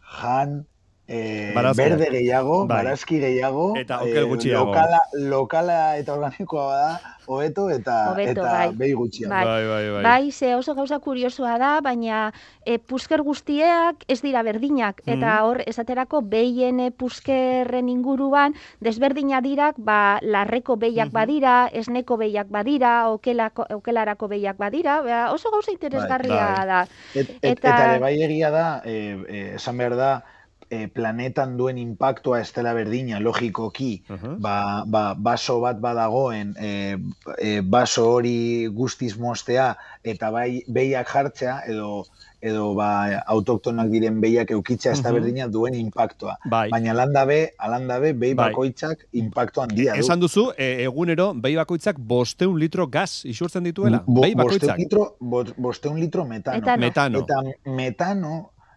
Han 0.00 0.66
eh, 1.08 1.52
berde 1.76 2.10
gehiago, 2.10 2.66
Bai. 2.66 2.84
barazki 2.84 3.20
gehiago, 3.20 3.76
Eta 3.76 4.00
okel 4.02 4.24
gutxiago. 4.26 4.66
lokala, 4.66 4.98
lokala 5.14 5.96
eta 5.98 6.14
organikoa 6.14 6.64
bada, 6.66 7.00
hobeto 7.26 7.70
eta 7.70 8.10
Hobeto, 8.12 8.30
eta 8.30 8.42
bai. 8.42 8.70
behi 8.74 8.92
gutxiago. 8.92 9.34
Bai. 9.34 9.44
bai, 9.44 9.66
bai, 9.66 9.90
bai. 9.90 10.02
Bai, 10.02 10.32
ze 10.32 10.54
oso 10.54 10.74
gauza 10.74 10.98
kuriosoa 10.98 11.58
da, 11.58 11.80
baina 11.80 12.32
e, 12.64 12.78
pusker 12.78 13.22
guztiak 13.22 14.04
ez 14.08 14.20
dira 14.22 14.42
berdinak. 14.42 15.02
Eta 15.06 15.38
Mhm. 15.40 15.44
hor, 15.44 15.62
esaterako, 15.66 16.22
behien 16.22 16.80
e, 16.80 16.90
puskerren 16.90 17.88
inguruan, 17.88 18.54
desberdina 18.80 19.40
dirak, 19.40 19.74
ba, 19.78 20.18
larreko 20.22 20.76
behiak 20.76 21.08
Mhm. 21.08 21.12
badira, 21.14 21.70
esneko 21.72 22.16
behiak 22.16 22.48
badira, 22.50 23.10
okelako, 23.10 23.66
okelarako 23.74 24.28
behiak 24.28 24.56
badira, 24.56 25.02
ba, 25.02 25.32
oso 25.32 25.50
gauza 25.50 25.70
interesgarria 25.72 26.54
bai. 26.56 26.66
da. 26.66 26.86
Et, 27.14 27.30
et, 27.30 27.38
Eta- 27.58 27.92
eta 27.92 27.98
bai 27.98 28.20
egia 28.22 28.50
da, 28.50 28.82
eh, 28.84 29.18
eh, 29.28 29.52
esan 29.54 29.76
behar 29.78 29.96
da, 29.96 30.24
eh, 30.70 30.88
planetan 30.88 31.56
duen 31.56 31.78
impactua 31.78 32.40
ez 32.40 32.52
dela 32.52 32.72
berdina, 32.74 33.20
logikoki, 33.20 34.02
Aha. 34.08 34.36
ba, 34.38 34.56
ba, 34.86 35.14
baso 35.14 35.60
bat 35.60 35.80
badagoen, 35.80 36.54
e, 36.58 36.96
e, 37.38 37.60
baso 37.60 38.08
hori 38.16 38.66
guztiz 38.66 39.16
mostea, 39.18 39.76
eta 40.04 40.30
bai 40.30 40.62
behiak 40.68 41.08
jartzea, 41.12 41.60
edo 41.66 42.04
edo 42.46 42.74
ba, 42.76 43.22
autoktonak 43.32 43.88
diren 43.90 44.20
behiak 44.20 44.50
eukitzea 44.54 44.92
ez 44.92 45.00
da 45.02 45.10
berdina 45.10 45.48
duen 45.50 45.74
impactua. 45.74 46.36
Bai. 46.44 46.68
Baina 46.70 46.92
landa 46.94 47.24
be, 47.26 47.38
alanda 47.58 47.98
be, 47.98 48.12
behi 48.12 48.34
Bai. 48.38 48.50
bakoitzak 48.50 49.06
impactu 49.18 49.62
handia 49.64 49.94
du. 49.96 50.04
Esan 50.04 50.20
duzu, 50.20 50.50
e, 50.56 50.84
egunero, 50.84 51.32
behi 51.34 51.56
bakoitzak 51.58 51.98
bosteun 51.98 52.58
litro 52.60 52.86
gas 52.86 53.24
isurtzen 53.24 53.64
dituela. 53.66 54.02
Bo- 54.06 54.20
behi 54.22 54.34
bosteun 54.34 54.60
bakoitzak. 54.60 54.78
litro, 54.78 55.16
bo, 55.18 55.42
bosteun 55.56 55.98
litro 55.98 56.26
metano. 56.28 56.60
Metano. 56.60 56.86
Metano. 56.86 57.24
Eta 57.24 57.72
metano, 57.72 58.34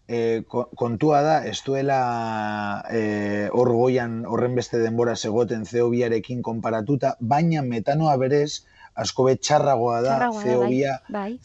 eh, 0.10 0.42
ko- 0.50 0.68
kontua 0.75 1.22
da, 1.22 1.36
ez 1.46 1.60
duela 1.66 2.00
eh, 2.89 3.48
hor 3.54 3.70
goian 3.78 4.24
horren 4.25 4.56
beste 4.58 4.80
denbora 4.82 5.13
zegoten 5.16 5.63
CO2arekin 5.70 6.42
konparatuta, 6.42 7.13
baina 7.20 7.62
metanoa 7.62 8.18
berez, 8.18 8.63
asko 9.00 9.28
be 9.30 9.36
txarragoa 9.38 10.01
da 10.01 10.16
Txarragoa 10.18 10.44
da, 10.44 10.50
CO2, 10.50 10.96
bai. 11.13 11.39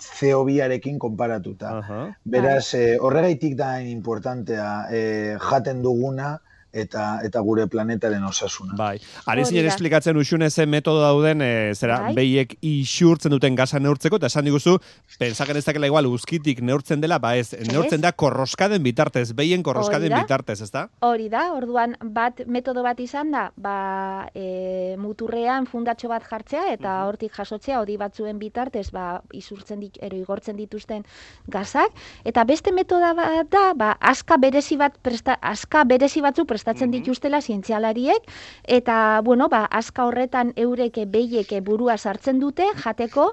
CO2arekin 0.00 0.98
konparatuta. 0.98 1.70
Aha. 1.78 2.00
Beraz, 2.24 2.74
eh, 2.74 2.96
horregaitik 3.00 3.54
da 3.56 3.80
importantea 3.82 4.68
eh, 4.90 5.36
jaten 5.40 5.82
duguna 5.86 6.40
eta 6.72 7.20
eta 7.26 7.40
gure 7.40 7.66
planetaren 7.66 8.24
osasuna. 8.24 8.74
Bai. 8.78 8.98
Ari 9.26 9.42
Hori 9.42 9.56
zinen 9.56 9.70
esplikatzen 9.70 10.16
usune 10.16 10.50
ze 10.50 10.66
metodo 10.66 11.00
dauden, 11.02 11.42
e, 11.42 11.74
zera, 11.74 12.00
Bai. 12.00 12.14
behiek 12.14 12.56
isurtzen 12.60 13.32
duten 13.32 13.56
gasa 13.56 13.80
neurtzeko, 13.80 14.16
eta 14.16 14.26
esan 14.26 14.44
diguzu, 14.44 14.76
pensaken 15.18 15.56
ez 15.56 15.64
dakela 15.64 15.86
igual 15.86 16.06
uzkitik 16.06 16.60
neurtzen 16.62 17.00
dela, 17.00 17.18
ba 17.18 17.34
ez, 17.36 17.52
neurtzen 17.70 18.00
da 18.00 18.12
korroskaden 18.12 18.82
bitartez, 18.82 19.32
behien 19.32 19.62
korroskaden 19.62 20.12
Hori 20.12 20.22
bitartez, 20.22 20.60
ez 20.62 20.70
da? 20.70 20.88
Hori 21.00 21.28
da, 21.28 21.52
orduan 21.56 21.96
bat 22.14 22.44
metodo 22.46 22.82
bat 22.82 23.00
izan 23.00 23.32
da, 23.32 23.50
ba, 23.56 24.28
e, 24.34 24.96
muturrean 25.00 25.66
fundatxo 25.66 26.08
bat 26.08 26.24
jartzea 26.26 26.70
eta 26.74 27.00
hortik 27.06 27.34
jasotzea 27.36 27.80
hodi 27.80 27.96
batzuen 28.00 28.38
bitartez 28.38 28.88
ba, 28.94 29.20
isurtzen 29.36 29.80
dit, 29.80 29.96
ero 30.02 30.18
igortzen 30.18 30.58
dituzten 30.58 31.04
gazak. 31.50 31.94
Eta 32.24 32.44
beste 32.48 32.72
metoda 32.76 33.12
bat 33.16 33.50
da, 33.50 33.70
ba, 33.74 33.92
aska 34.00 34.38
berezi 34.40 34.78
bat 34.80 34.96
presta, 35.02 35.36
aska 35.40 35.84
berezi 35.84 36.22
batzu 36.24 36.46
prestatzen 36.60 36.92
dituztela 36.92 37.40
zientzialariek. 37.40 38.28
Eta 38.64 39.20
bueno, 39.24 39.48
ba, 39.48 39.64
aska 39.70 40.04
horretan 40.04 40.52
eureke 40.56 41.06
behieke 41.06 41.60
burua 41.64 41.96
sartzen 41.96 42.40
dute 42.40 42.68
jateko 42.84 43.30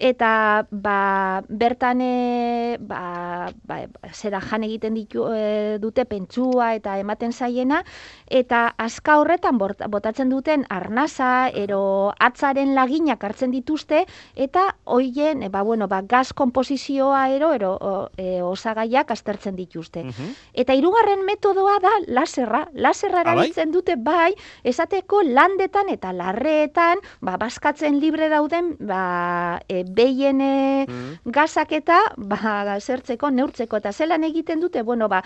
eta 0.00 0.64
ba, 0.72 1.42
bertan 1.52 2.00
e, 2.00 2.78
ba, 2.80 3.52
ba, 3.68 3.76
zera 4.16 4.40
jan 4.40 4.64
egiten 4.64 4.94
ditu, 4.96 5.26
e, 5.28 5.76
dute 5.82 6.06
pentsua 6.08 6.70
eta 6.78 6.96
ematen 6.98 7.34
zaiena 7.36 7.82
eta 8.26 8.62
aska 8.80 9.18
horretan 9.20 9.58
bort- 9.60 9.84
botatzen 9.92 10.30
duten 10.32 10.64
arnasa 10.72 11.50
ero 11.52 12.14
atzaren 12.18 12.72
laginak 12.74 13.22
hartzen 13.28 13.52
dituzte 13.52 14.06
eta 14.34 14.74
hoien 14.88 15.42
e, 15.44 15.50
ba, 15.52 15.60
bueno, 15.62 15.86
ba, 15.86 16.00
gaz 16.00 16.32
komposizioa 16.32 17.28
ero 17.36 17.52
ero 17.52 17.74
o, 17.76 17.92
e, 18.16 18.40
osagaiak 18.42 19.10
aztertzen 19.12 19.54
dituzte. 19.56 20.04
Mhm. 20.04 20.32
Eta 20.54 20.74
hirugarren 20.74 21.26
metodoa 21.28 21.76
da 21.84 21.92
laserra. 22.08 22.64
Laserra 22.72 23.20
Ah, 23.20 23.24
bai? 23.24 23.32
erabiltzen 23.34 23.70
dute 23.70 23.96
bai, 24.00 24.32
esateko 24.64 25.20
landetan 25.28 25.90
eta 25.92 26.12
larreetan, 26.16 26.98
ba, 27.20 27.36
baskatzen 27.36 28.00
libre 28.00 28.30
dauden, 28.32 28.76
ba, 28.80 29.60
e, 29.68 29.84
behien 29.94 30.40
e, 30.40 30.86
Mhm. 30.88 31.32
gazak 31.36 31.72
eta, 31.72 31.98
ba, 32.16 32.78
zertzeko, 32.80 33.30
neurtzeko, 33.30 33.76
eta 33.82 33.92
zelan 33.92 34.24
egiten 34.24 34.60
dute, 34.60 34.82
bueno, 34.82 35.08
ba, 35.08 35.22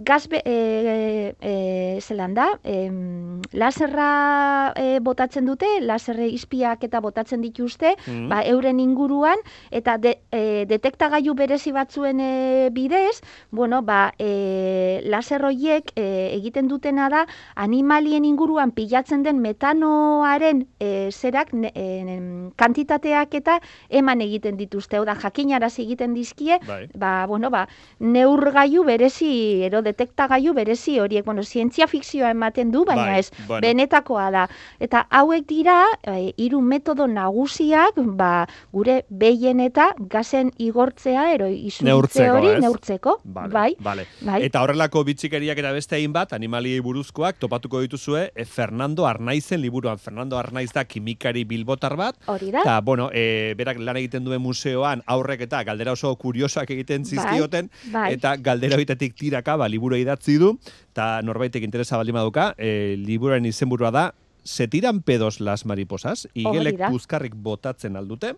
gaz, 0.00 0.26
be, 0.28 0.40
e, 0.44 1.34
e, 1.40 1.98
zelan 2.00 2.34
da, 2.34 2.46
em, 2.64 3.40
laserra 3.52 4.72
e, 4.76 4.98
botatzen 5.00 5.44
dute, 5.46 5.66
laserre 5.80 6.26
izpiak 6.28 6.84
eta 6.84 7.00
botatzen 7.00 7.40
dituzte, 7.40 7.94
Mhm. 8.06 8.28
ba, 8.28 8.42
euren 8.44 8.80
inguruan, 8.80 9.38
eta 9.70 9.98
de, 9.98 10.18
e, 10.32 10.64
detektagailu 10.66 11.34
berezi 11.34 11.72
batzuen 11.72 12.20
e, 12.20 12.68
bidez, 12.72 13.20
bueno, 13.50 13.82
ba, 13.82 14.12
e, 14.18 15.00
laser 15.04 15.44
horiek 15.44 15.92
e, 15.96 16.34
egiten 16.36 16.68
dutena 16.68 17.08
da 17.08 17.26
animalien 17.54 18.24
inguruan 18.24 18.70
pilatzen 18.72 19.22
den 19.22 19.40
metanoaren 19.40 20.66
e, 20.80 21.10
zerak 21.12 21.52
ne, 21.52 21.70
e, 21.74 22.50
kantitateak 22.56 23.34
eta 23.34 23.60
eman 23.90 24.20
egiten 24.20 24.56
dituzte, 24.56 24.96
hau 24.96 25.04
da 25.04 25.14
jakinarazi 25.14 25.82
egiten 25.82 26.14
dizkie, 26.14 26.58
Bai. 26.66 26.88
ba, 26.94 27.26
bueno, 27.26 27.50
ba, 27.50 27.66
neurgailu 28.00 28.84
berezi, 28.84 29.62
ero 29.64 29.82
detektagailu 29.90 30.54
berezi 30.56 30.98
horiek, 31.02 31.24
bueno, 31.26 31.42
zientzia 31.44 31.86
fikzioa 31.90 32.30
ematen 32.34 32.70
du, 32.72 32.84
baina 32.88 33.10
Bai, 33.10 33.18
ez, 33.20 33.30
bueno. 33.46 33.60
benetakoa 33.66 34.30
da. 34.34 34.46
Eta 34.80 35.04
hauek 35.20 35.46
dira, 35.48 35.82
e, 36.06 36.32
hiru 36.40 36.60
metodo 36.64 37.06
nagusiak, 37.10 37.98
ba, 38.18 38.46
gure 38.72 39.00
behien 39.10 39.60
eta 39.64 39.90
gazen 40.10 40.52
igortzea, 40.58 41.30
ero 41.34 41.48
Neurtzeko, 41.50 42.36
hori 42.36 42.48
ez? 42.54 42.60
neurtzeko, 42.62 43.16
Vale, 43.24 43.52
bai, 43.52 43.70
vale. 43.80 44.06
bai. 44.26 44.40
Eta 44.46 44.62
horrelako 44.64 45.02
bitxikeriak 45.08 45.58
eta 45.62 45.72
beste 45.74 45.96
hainbat 45.98 46.32
animaliei 46.36 46.80
buruzkoak 46.84 47.38
topatuko 47.42 47.80
dituzue 47.84 48.30
e, 48.34 48.44
Fernando 48.44 49.06
Arnaizen 49.06 49.60
liburuan. 49.60 49.98
Fernando 49.98 50.38
Arnaiz 50.38 50.70
da 50.74 50.84
kimikari 50.84 51.44
bilbotar 51.48 51.96
bat, 51.98 52.18
hori 52.30 52.50
da, 52.54 52.62
Eta, 52.64 52.80
bueno, 52.86 53.08
e, 53.12 53.54
berak 53.58 53.80
lan 53.80 53.98
egiten 54.00 54.24
duen 54.26 54.42
museoan 54.42 55.02
aurrek 55.10 55.46
eta 55.46 55.62
galdera 55.66 55.94
oso 55.96 56.12
kuriosak 56.20 56.70
egiten 56.76 57.04
zizkioten, 57.04 57.70
bai. 57.92 58.12
eta 58.14 58.36
galdera 58.36 58.76
horitatik 58.78 59.16
tiraka, 59.18 59.56
ba, 59.60 59.68
liburu 59.70 59.98
idatzi 60.00 60.38
du, 60.40 60.54
eta 60.92 61.20
norbaitek 61.26 61.64
interesa 61.66 61.96
baldin 62.00 62.18
baduka, 62.18 62.50
e, 62.58 62.96
liburuaren 63.00 63.46
izenburua 63.48 63.90
da, 63.94 64.06
se 64.44 64.68
tiran 64.68 65.02
pedos 65.02 65.40
las 65.40 65.66
mariposas, 65.66 66.28
igelek 66.34 66.78
da. 66.80 66.88
puzkarrik 66.90 67.34
botatzen 67.36 67.96
aldute. 67.96 68.34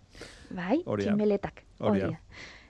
bai, 0.50 0.82
hori 0.84 1.06
da. 1.06 1.12
tximeletak, 1.12 1.62
Hori 1.78 2.02
hori 2.02 2.12
da. 2.12 2.18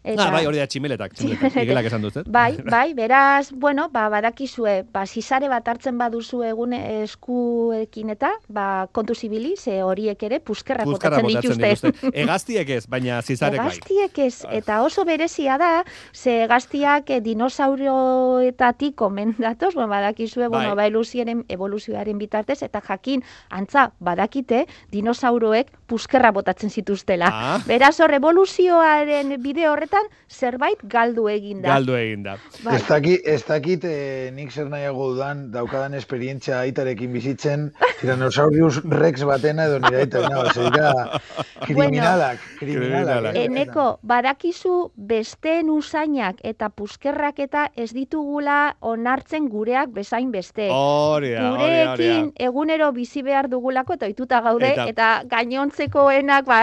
Da. 0.05 0.27
Ah, 0.27 0.31
bai, 0.35 0.47
hori 0.47 0.59
da 0.59 0.67
tximeletak, 0.67 1.13
tximeletak, 1.15 1.57
igelak 1.63 1.87
esan 1.87 2.03
dut? 2.03 2.17
Bai, 2.27 2.57
bai, 2.59 2.93
beraz, 2.95 3.53
bueno, 3.53 3.89
ba, 3.93 4.09
badakizue, 4.11 4.83
ba, 4.93 5.05
zizare 5.07 5.49
bat 5.49 5.69
hartzen 5.69 5.99
baduzu 5.99 6.43
egun 6.43 6.73
eskuekin 6.75 8.11
eta, 8.17 8.33
ba, 8.49 8.89
kontu 8.93 9.15
zibili, 9.15 9.55
ze 9.57 9.79
horiek 9.83 10.23
ere 10.27 10.41
puskerrak 10.41 10.87
Puzkarra 10.91 11.21
botatzen 11.23 11.55
dituzte. 11.59 12.11
Egaztiek 12.25 12.69
ez, 12.71 12.87
baina 12.91 13.21
zizarek 13.23 13.61
bai. 13.63 13.69
Hegaztiek 13.71 14.19
ez, 14.27 14.45
Ah. 14.45 14.55
eta 14.59 14.81
oso 14.83 15.05
berezia 15.05 15.57
da, 15.59 15.85
ze 16.13 16.43
hegaztiak 16.45 17.11
eh, 17.11 17.21
dinosauroetatik 17.21 19.01
omen 19.03 19.35
datoz, 19.39 19.75
bueno, 19.75 19.89
badakizue, 19.89 20.49
bueno, 20.49 20.75
Bai. 20.75 20.77
ba, 20.77 20.87
evoluzioaren, 20.87 21.45
evoluzioaren 21.49 22.19
bitartez, 22.19 22.63
eta 22.63 22.81
jakin, 22.81 23.23
antza, 23.51 23.93
badakite, 24.01 24.67
dinosauroek 24.91 25.71
puskerra 25.87 26.33
botatzen 26.33 26.71
zituztela. 26.71 27.29
Ah. 27.33 27.59
Beraz, 27.67 27.99
hor, 28.01 28.13
evoluzioaren 28.15 29.37
bide 29.43 29.69
horretan, 29.93 30.09
zerbait 30.29 30.79
galdu 30.89 31.29
egin 31.29 31.63
da. 31.63 31.69
Galdu 31.75 31.95
egin 31.97 32.23
da. 32.25 32.37
Bai. 32.65 32.77
Ez 32.77 32.87
dakit, 32.89 33.27
ez 33.27 33.43
dakit 33.45 33.85
eh, 33.85 34.31
nik 34.33 34.51
zer 34.53 34.69
nahiago 34.71 35.13
dudan 35.13 35.51
daukadan 35.53 35.95
esperientzia 35.95 36.61
aitarekin 36.61 37.13
bizitzen 37.13 37.73
Tyrannosaurus 38.01 38.83
Rex 38.85 39.23
batena 39.25 39.67
edo 39.67 39.79
nire 39.83 40.03
aita, 40.03 40.25
no, 40.29 40.45
zerika 40.53 41.21
kriminalak, 41.63 42.41
kriminalak. 42.59 42.59
Kriminalak. 42.59 43.37
Eneko, 43.37 43.87
badakizu 44.03 44.93
besteen 44.97 45.71
usainak 45.71 46.41
eta 46.43 46.69
puskerrak 46.71 47.39
eta 47.39 47.69
ez 47.77 47.93
ditugula 47.93 48.77
onartzen 48.81 49.49
gureak 49.49 49.93
bezain 49.93 50.33
beste. 50.33 50.69
Da. 50.69 51.51
Gurekin 51.53 52.33
egunero 52.41 52.93
bizi 52.93 53.23
behar 53.23 53.49
dugulako 53.53 53.99
eta 53.99 54.07
ohituta 54.07 54.41
gaude 54.41 54.73
Eta- 54.73 54.89
eta, 54.89 55.09
gainontzekoenak 55.29 56.47
ba 56.47 56.63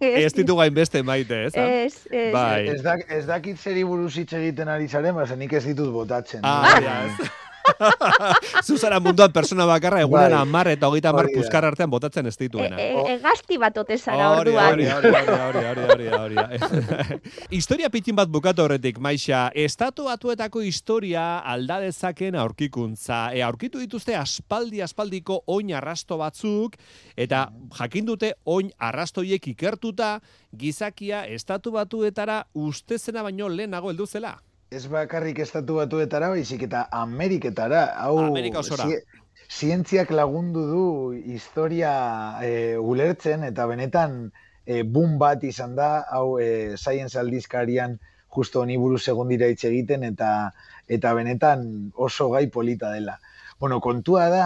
Ez 0.00 0.32
ditugu 0.34 0.60
hainbeste 0.60 1.02
maite, 1.06 1.44
ez? 1.44 1.54
Ez, 1.54 1.98
ez. 2.10 2.32
Bai. 2.32 2.68
Ez, 2.68 2.80
dak, 2.82 3.04
ez 3.08 3.24
dakit 3.26 3.60
zeri 3.60 3.84
buruz 3.86 4.14
hitz 4.18 4.32
egiten 4.34 4.68
ari 4.68 4.88
zaren, 4.88 5.14
baina 5.14 5.38
nik 5.38 5.52
ez 5.52 5.64
ditut 5.68 5.92
botatzen. 5.94 6.42
Ah, 6.42 6.78
ja, 6.82 6.96
ez. 7.06 7.30
Zuzara 8.64 8.98
munduan 9.00 9.32
persona 9.32 9.66
bakarra 9.68 10.00
egunen 10.04 10.32
Bai. 10.32 10.40
amar 10.40 10.68
eta 10.72 10.88
hogeita 10.88 11.10
amar 11.10 11.28
puskar 11.34 11.64
artean 11.68 11.90
botatzen 11.90 12.26
ez 12.26 12.36
dituena. 12.38 12.78
E, 12.80 12.88
e, 12.92 13.14
egazti 13.18 13.58
bat 13.60 13.76
ote 13.78 13.98
zara 13.98 14.30
Hori, 14.38 14.52
orduan. 14.54 14.72
hori, 14.72 14.86
hori, 14.86 15.12
hori, 15.12 15.64
hori, 15.66 16.08
hori, 16.08 16.36
hori. 16.36 17.20
Historia 17.58 17.90
pitin 17.90 18.16
bat 18.18 18.28
bukatu 18.28 18.64
horretik, 18.64 18.98
Maixa, 18.98 19.48
estatu 19.54 20.08
batuetako 20.08 20.62
historia 20.66 21.38
alda 21.38 21.80
dezaken 21.84 22.36
aurkikuntza. 22.38 23.28
E, 23.34 23.42
aurkitu 23.46 23.78
dituzte 23.82 24.16
aspaldi 24.16 24.82
aspaldiko 24.84 25.42
oin 25.46 25.72
arrasto 25.74 26.18
batzuk, 26.20 26.76
eta 27.16 27.48
jakin 27.78 28.06
dute 28.08 28.34
oin 28.46 28.70
arrastoiek 28.78 29.52
ikertuta, 29.54 30.18
gizakia 30.58 31.24
estatu 31.26 31.72
batuetara 31.74 32.44
ustezena 32.54 33.22
baino 33.22 33.48
lehenago 33.48 33.90
heldu 33.92 34.06
zela. 34.06 34.36
Ez 34.70 34.84
bakarrik 34.92 35.38
estatu 35.40 35.78
batuetara, 35.78 36.28
baizik 36.34 36.66
eta 36.66 36.82
Ameriketara. 36.92 37.86
Hau, 38.04 38.18
Amerika 38.26 38.60
osora. 38.60 38.84
zientziak 39.48 40.10
lagundu 40.12 40.64
du 40.68 40.82
historia 41.16 41.92
e, 42.44 42.76
ulertzen, 42.76 43.46
eta 43.48 43.64
benetan 43.70 44.18
e, 44.66 44.82
boom 44.82 45.16
bat 45.18 45.44
izan 45.48 45.72
da, 45.78 46.04
hau 46.12 46.36
e, 46.36 46.76
Science 46.76 47.16
aldizkarian 47.16 47.96
justo 48.28 48.60
honi 48.60 48.76
buruz 48.76 49.06
egon 49.08 49.32
dira 49.32 49.48
hitz 49.48 49.64
egiten, 49.64 50.04
eta 50.04 50.52
eta 50.86 51.14
benetan 51.16 51.64
oso 51.96 52.28
gai 52.34 52.46
polita 52.52 52.92
dela. 52.92 53.16
Bueno, 53.58 53.80
kontua 53.80 54.28
da, 54.28 54.44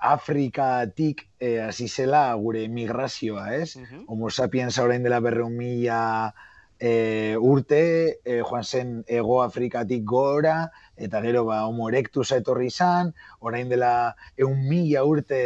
Afrikatik 0.00 1.28
e, 1.38 1.60
hasi 1.62 1.86
zela 1.86 2.34
gure 2.34 2.66
migrazioa, 2.68 3.54
ez? 3.54 3.76
Homo 4.08 4.30
sapiens 4.30 4.78
orain 4.82 5.06
dela 5.06 5.20
berreun 5.22 5.54
mila 5.54 6.00
e, 6.80 7.36
urte, 7.36 7.82
e, 8.24 8.40
joan 8.40 8.64
zen 8.64 8.92
Ego 9.06 9.42
Afrikatik 9.44 10.02
gora, 10.08 10.70
eta 10.96 11.20
gero 11.20 11.44
ba, 11.44 11.60
Homo 11.68 11.90
erectus 11.92 12.30
etorri 12.32 12.70
izan, 12.72 13.12
orain 13.40 13.68
dela 13.68 14.16
eun 14.40 14.64
mila 14.68 15.04
urte 15.04 15.42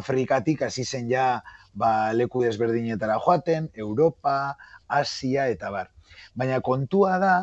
Afrikatik 0.00 0.64
hasi 0.64 0.84
zen 0.84 1.12
ja 1.12 1.28
ba, 1.74 2.12
leku 2.16 2.42
desberdinetara 2.42 3.20
joaten, 3.20 3.68
Europa, 3.76 4.56
Asia 4.88 5.46
eta 5.52 5.70
bar. 5.70 5.92
Baina 6.34 6.62
kontua 6.64 7.18
da, 7.20 7.34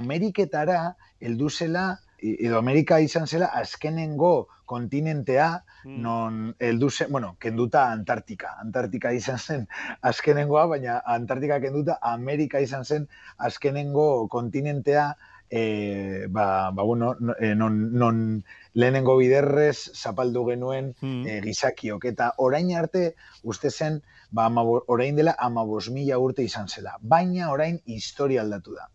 Ameriketara 0.00 0.96
heldu 1.20 1.52
zela, 1.52 1.86
edo 2.18 2.58
Amerika 2.58 3.00
izan 3.00 3.26
zela 3.26 3.46
azkenengo 3.46 4.48
kontinentea 4.64 5.64
Mm. 5.86 6.02
non 6.02 6.56
heldu 6.58 6.88
zen, 6.90 7.12
bueno, 7.12 7.36
kenduta 7.38 7.92
Antartika. 7.92 8.56
Antartika 8.60 9.12
izan 9.12 9.38
zen 9.38 9.68
azkenengoa, 10.02 10.66
baina 10.66 10.96
Antartika 11.06 11.60
kenduta 11.60 11.98
Amerika 12.02 12.58
izan 12.60 12.84
zen 12.84 13.06
azkenengo 13.38 14.26
kontinentea 14.28 15.16
e, 15.48 16.26
ba, 16.28 16.72
ba, 16.72 16.82
bueno, 16.82 17.14
no- 17.20 17.36
eh, 17.38 17.54
non, 17.54 17.92
non 17.94 18.42
lehenengo 18.74 19.16
biderrez 19.16 19.92
zapaldu 19.94 20.42
genuen 20.48 20.94
Mm. 21.00 21.22
e, 21.26 21.40
gizakiok. 21.44 22.04
Eta 22.04 22.32
orain 22.38 22.74
arte 22.76 23.14
uste 23.44 23.70
zen, 23.70 24.02
ba, 24.32 24.46
amabo, 24.46 24.82
orain 24.88 25.14
dela 25.14 25.36
amabos 25.38 25.88
mila 25.90 26.18
urte 26.18 26.42
izan 26.42 26.66
zela. 26.68 26.96
Baina 27.00 27.52
orain 27.52 27.80
historia 27.86 28.42
aldatu 28.42 28.74
da. 28.74 28.88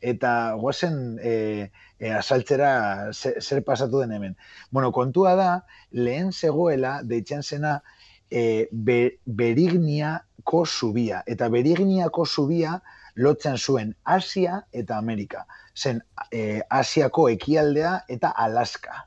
Eta 0.00 0.54
guazen 0.54 1.18
e, 1.22 1.70
e, 1.98 2.10
asaltzera 2.12 3.12
ze- 3.12 3.40
zer 3.40 3.64
pasatu 3.64 4.00
den 4.00 4.12
hemen. 4.12 4.36
Bueno, 4.70 4.92
kontua 4.92 5.34
da, 5.34 5.64
lehen 5.90 6.32
zegoela, 6.32 7.00
deitzen 7.02 7.42
zena, 7.42 7.82
e, 8.30 8.68
be, 8.70 9.18
berigniako 9.24 10.64
zubia. 10.66 11.22
Eta 11.26 11.48
berigniako 11.48 12.26
zubia 12.26 12.82
lotzen 13.14 13.56
zuen 13.58 13.96
Asia 14.04 14.64
eta 14.72 14.96
Amerika. 14.98 15.46
Zen 15.74 16.02
e, 16.30 16.62
Asiako 16.70 17.28
ekialdea 17.28 18.04
eta 18.08 18.28
Alaska. 18.30 19.04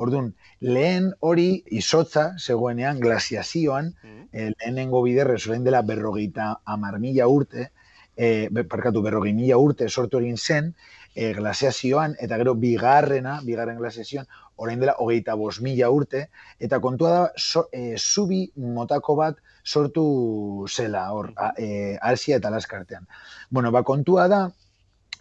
Orduan, 0.00 0.30
lehen 0.60 1.10
hori 1.20 1.62
izotza 1.76 2.30
zegoenean 2.38 3.00
glaziazioan, 3.00 3.94
Mm. 4.02 4.28
e, 4.32 4.50
lehenengo 4.56 5.02
biderrez 5.02 5.46
orain 5.48 5.64
dela 5.64 5.82
berrogeita 5.82 6.60
amar 6.64 6.98
mila 6.98 7.26
urte, 7.28 7.70
e, 8.16 8.48
parkatu 8.68 9.02
berrogei 9.02 9.32
mila 9.34 9.58
urte 9.58 9.88
sortu 9.88 10.20
egin 10.20 10.36
zen, 10.36 10.74
e, 11.14 11.32
glaziazioan, 11.34 12.16
eta 12.20 12.38
gero 12.40 12.54
bigarrena, 12.54 13.40
bigarren 13.46 13.78
glaziazioan, 13.78 14.28
orain 14.56 14.80
dela 14.80 14.96
hogeita 14.98 15.34
bost 15.40 15.62
mila 15.64 15.90
urte, 15.90 16.26
eta 16.60 16.80
kontua 16.80 17.10
da, 17.10 17.24
so, 17.36 17.66
e, 17.72 17.96
zubi 17.98 18.44
motako 18.56 19.16
bat 19.16 19.40
sortu 19.64 20.66
zela, 20.68 21.06
hor, 21.12 21.32
a, 21.36 21.52
e, 21.56 21.96
Asia 22.00 22.40
eta 22.40 22.48
Alaska 22.48 22.80
artean. 22.80 23.06
Bueno, 23.50 23.72
ba, 23.72 23.82
kontua 23.82 24.28
da, 24.28 24.42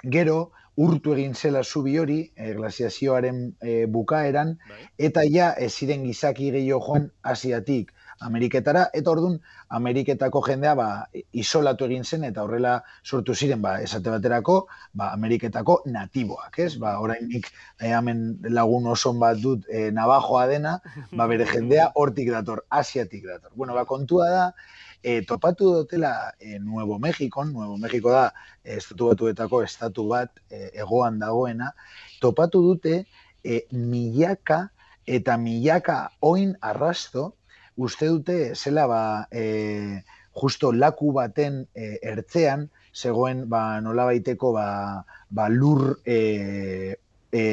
gero, 0.03 0.51
urtu 0.79 1.13
egin 1.15 1.33
zela 1.35 1.63
zubi 1.63 1.97
hori, 1.99 2.19
e, 2.35 2.53
glaziazioaren 2.55 3.41
e, 3.59 3.85
bukaeran, 3.91 4.55
Bai. 4.69 4.83
eta 5.09 5.25
ja 5.27 5.51
ez 5.59 5.73
ziren 5.73 6.05
gizaki 6.07 6.51
gehiago 6.55 6.83
joan 6.85 7.09
Asiatik 7.33 7.91
Ameriketara, 8.25 8.87
eta 8.93 9.11
orduan 9.11 9.37
Ameriketako 9.77 10.41
jendea 10.47 10.73
ba, 10.75 10.87
isolatu 11.31 11.87
egin 11.87 12.03
zen, 12.03 12.25
eta 12.27 12.43
horrela 12.43 12.73
sortu 13.03 13.35
ziren, 13.35 13.61
ba, 13.61 13.77
esate 13.83 14.11
baterako, 14.11 14.59
ba, 14.93 15.11
Ameriketako 15.15 15.79
natiboak, 15.85 16.59
ez? 16.59 16.73
Ba, 16.81 16.97
orainik 16.99 17.47
eh, 17.79 17.93
hemen 17.93 18.25
lagun 18.49 18.89
oson 18.91 19.19
bat 19.23 19.39
dut 19.39 19.65
eh, 19.69 19.89
nabajoa 19.95 20.45
dena, 20.51 20.77
ba, 21.11 21.29
bere 21.31 21.47
jendea 21.47 21.91
hortik 21.95 22.31
dator, 22.35 22.65
Asiatik 22.69 23.25
dator. 23.27 23.51
Bueno, 23.55 23.77
ba, 23.77 23.85
kontua 23.89 24.29
da, 24.33 24.45
e, 25.03 25.21
topatu 25.21 25.73
dutela 25.73 26.33
e, 26.39 26.59
Nuevo 26.59 26.99
Mexikon, 26.99 27.53
Nuevo 27.53 27.77
Mexiko 27.77 28.11
da 28.11 28.33
estatu 28.63 29.09
batuetako 29.11 29.63
estatu 29.63 30.07
bat 30.09 30.31
e, 30.49 30.69
egoan 30.83 31.19
dagoena, 31.19 31.73
topatu 32.19 32.61
dute 32.61 33.05
e, 33.43 33.63
milaka 33.71 34.69
eta 35.07 35.37
milaka 35.37 36.09
oin 36.21 36.55
arrasto, 36.61 37.33
uste 37.79 38.09
dute 38.11 38.37
zela 38.55 38.85
ba, 38.91 39.01
e, 39.31 40.03
justo 40.35 40.71
laku 40.75 41.13
baten 41.15 41.63
e, 41.73 41.97
ertzean, 42.11 42.67
zegoen 42.93 43.45
ba, 43.49 43.79
nola 43.81 44.05
baiteko 44.09 44.51
ba, 44.55 44.67
ba, 45.29 45.47
lur 45.49 45.99
e, 46.05 46.97
e, 47.31 47.43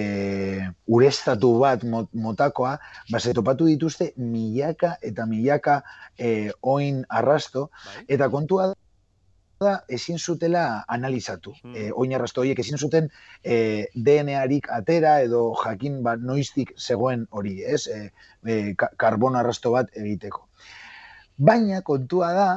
urestatu 0.87 1.53
bat 1.63 1.85
mot- 1.85 2.13
motakoa, 2.13 2.77
ba, 3.11 3.21
ze 3.21 3.35
topatu 3.37 3.69
dituzte 3.71 4.13
milaka 4.17 4.97
eta 5.03 5.27
milaka 5.31 5.83
e, 6.19 6.51
oin 6.63 7.05
arrasto, 7.09 7.71
Bai. 7.85 8.05
eta 8.17 8.31
kontua 8.33 8.73
da 9.61 9.85
ezin 9.89 10.19
zutela 10.19 10.85
analizatu. 10.89 11.55
Mm. 11.65 11.75
E, 11.77 11.91
oin 11.95 12.13
arrasto 12.15 12.43
horiek 12.43 12.59
ezin 12.61 12.79
zuten 12.79 13.09
e, 13.43 13.87
DNA-arik 13.95 14.69
atera 14.73 15.21
edo 15.25 15.55
jakin 15.63 16.03
bat 16.05 16.21
noiztik 16.21 16.75
zegoen 16.79 17.27
hori, 17.31 17.63
ez? 17.65 17.87
E, 17.89 18.11
e, 18.45 18.75
ka- 18.77 18.93
karbono 18.97 19.39
arrasto 19.39 19.73
bat 19.73 19.89
egiteko. 19.97 20.49
Baina 21.37 21.83
kontua 21.83 22.33
da, 22.37 22.49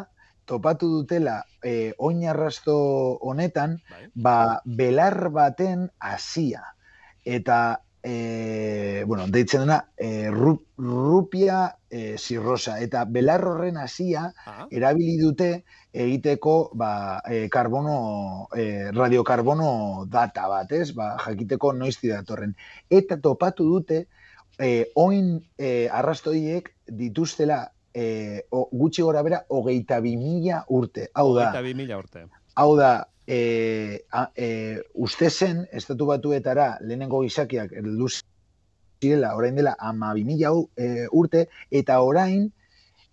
topatu 0.50 0.90
dutela 0.90 1.44
e, 1.64 1.94
oin 1.98 2.24
arrasto 2.28 2.76
honetan, 3.22 3.78
Bai. 3.90 4.08
ba, 4.16 4.38
belar 4.66 5.30
baten 5.30 5.90
hasia. 6.00 6.64
Eta, 7.26 7.82
e, 8.10 9.04
bueno, 9.06 9.28
deitzen 9.28 9.62
dena, 9.62 9.78
e, 9.98 10.30
ru, 10.34 10.56
rupia 10.78 11.76
e, 11.90 12.18
zirrosa. 12.18 12.80
Eta 12.82 13.04
belar 13.06 13.44
horren 13.46 13.78
hasia 13.78 14.30
Ah, 14.46 14.66
erabili 14.72 15.18
dute 15.22 15.50
egiteko 15.94 16.72
ba, 16.74 17.22
e, 17.30 17.48
karbono, 17.54 18.48
e, 18.56 18.92
radiokarbono 18.96 20.06
data 20.10 20.48
bat, 20.50 20.72
ez? 20.72 20.92
Ba, 20.98 21.12
jakiteko 21.26 21.74
noizti 21.78 22.10
datorren. 22.10 22.56
Eta 22.90 23.20
topatu 23.22 23.68
dute 23.70 24.06
e, 24.58 24.90
oin 24.96 25.36
e, 25.58 25.88
arrastoiek 26.02 26.74
dituztela 27.04 27.62
e, 27.94 28.46
o, 28.50 28.68
gutxi 28.72 29.06
gora 29.06 29.24
bera 29.26 29.44
hogeita 29.50 30.02
bi 30.02 30.16
mila 30.18 30.64
urte. 30.68 31.10
Hau 31.14 31.34
da, 31.36 31.50
hogeita 31.50 31.66
bi 31.66 31.78
mila 31.84 32.02
urte. 32.02 32.26
hau 32.56 32.76
da, 32.78 32.94
e, 33.30 34.06
a, 34.12 34.32
e, 34.36 34.82
uste 34.96 35.30
zen, 35.30 35.68
estatu 35.72 36.08
batuetara 36.10 36.80
lehenengo 36.82 37.22
gizakiak 37.22 37.76
heldu 37.78 38.08
zirela, 38.10 39.36
orain 39.38 39.60
dela 39.60 39.76
ama 39.78 40.16
bi 40.18 40.24
mila 40.26 40.56
e, 40.74 41.06
urte, 41.14 41.46
eta 41.70 42.00
orain 42.02 42.48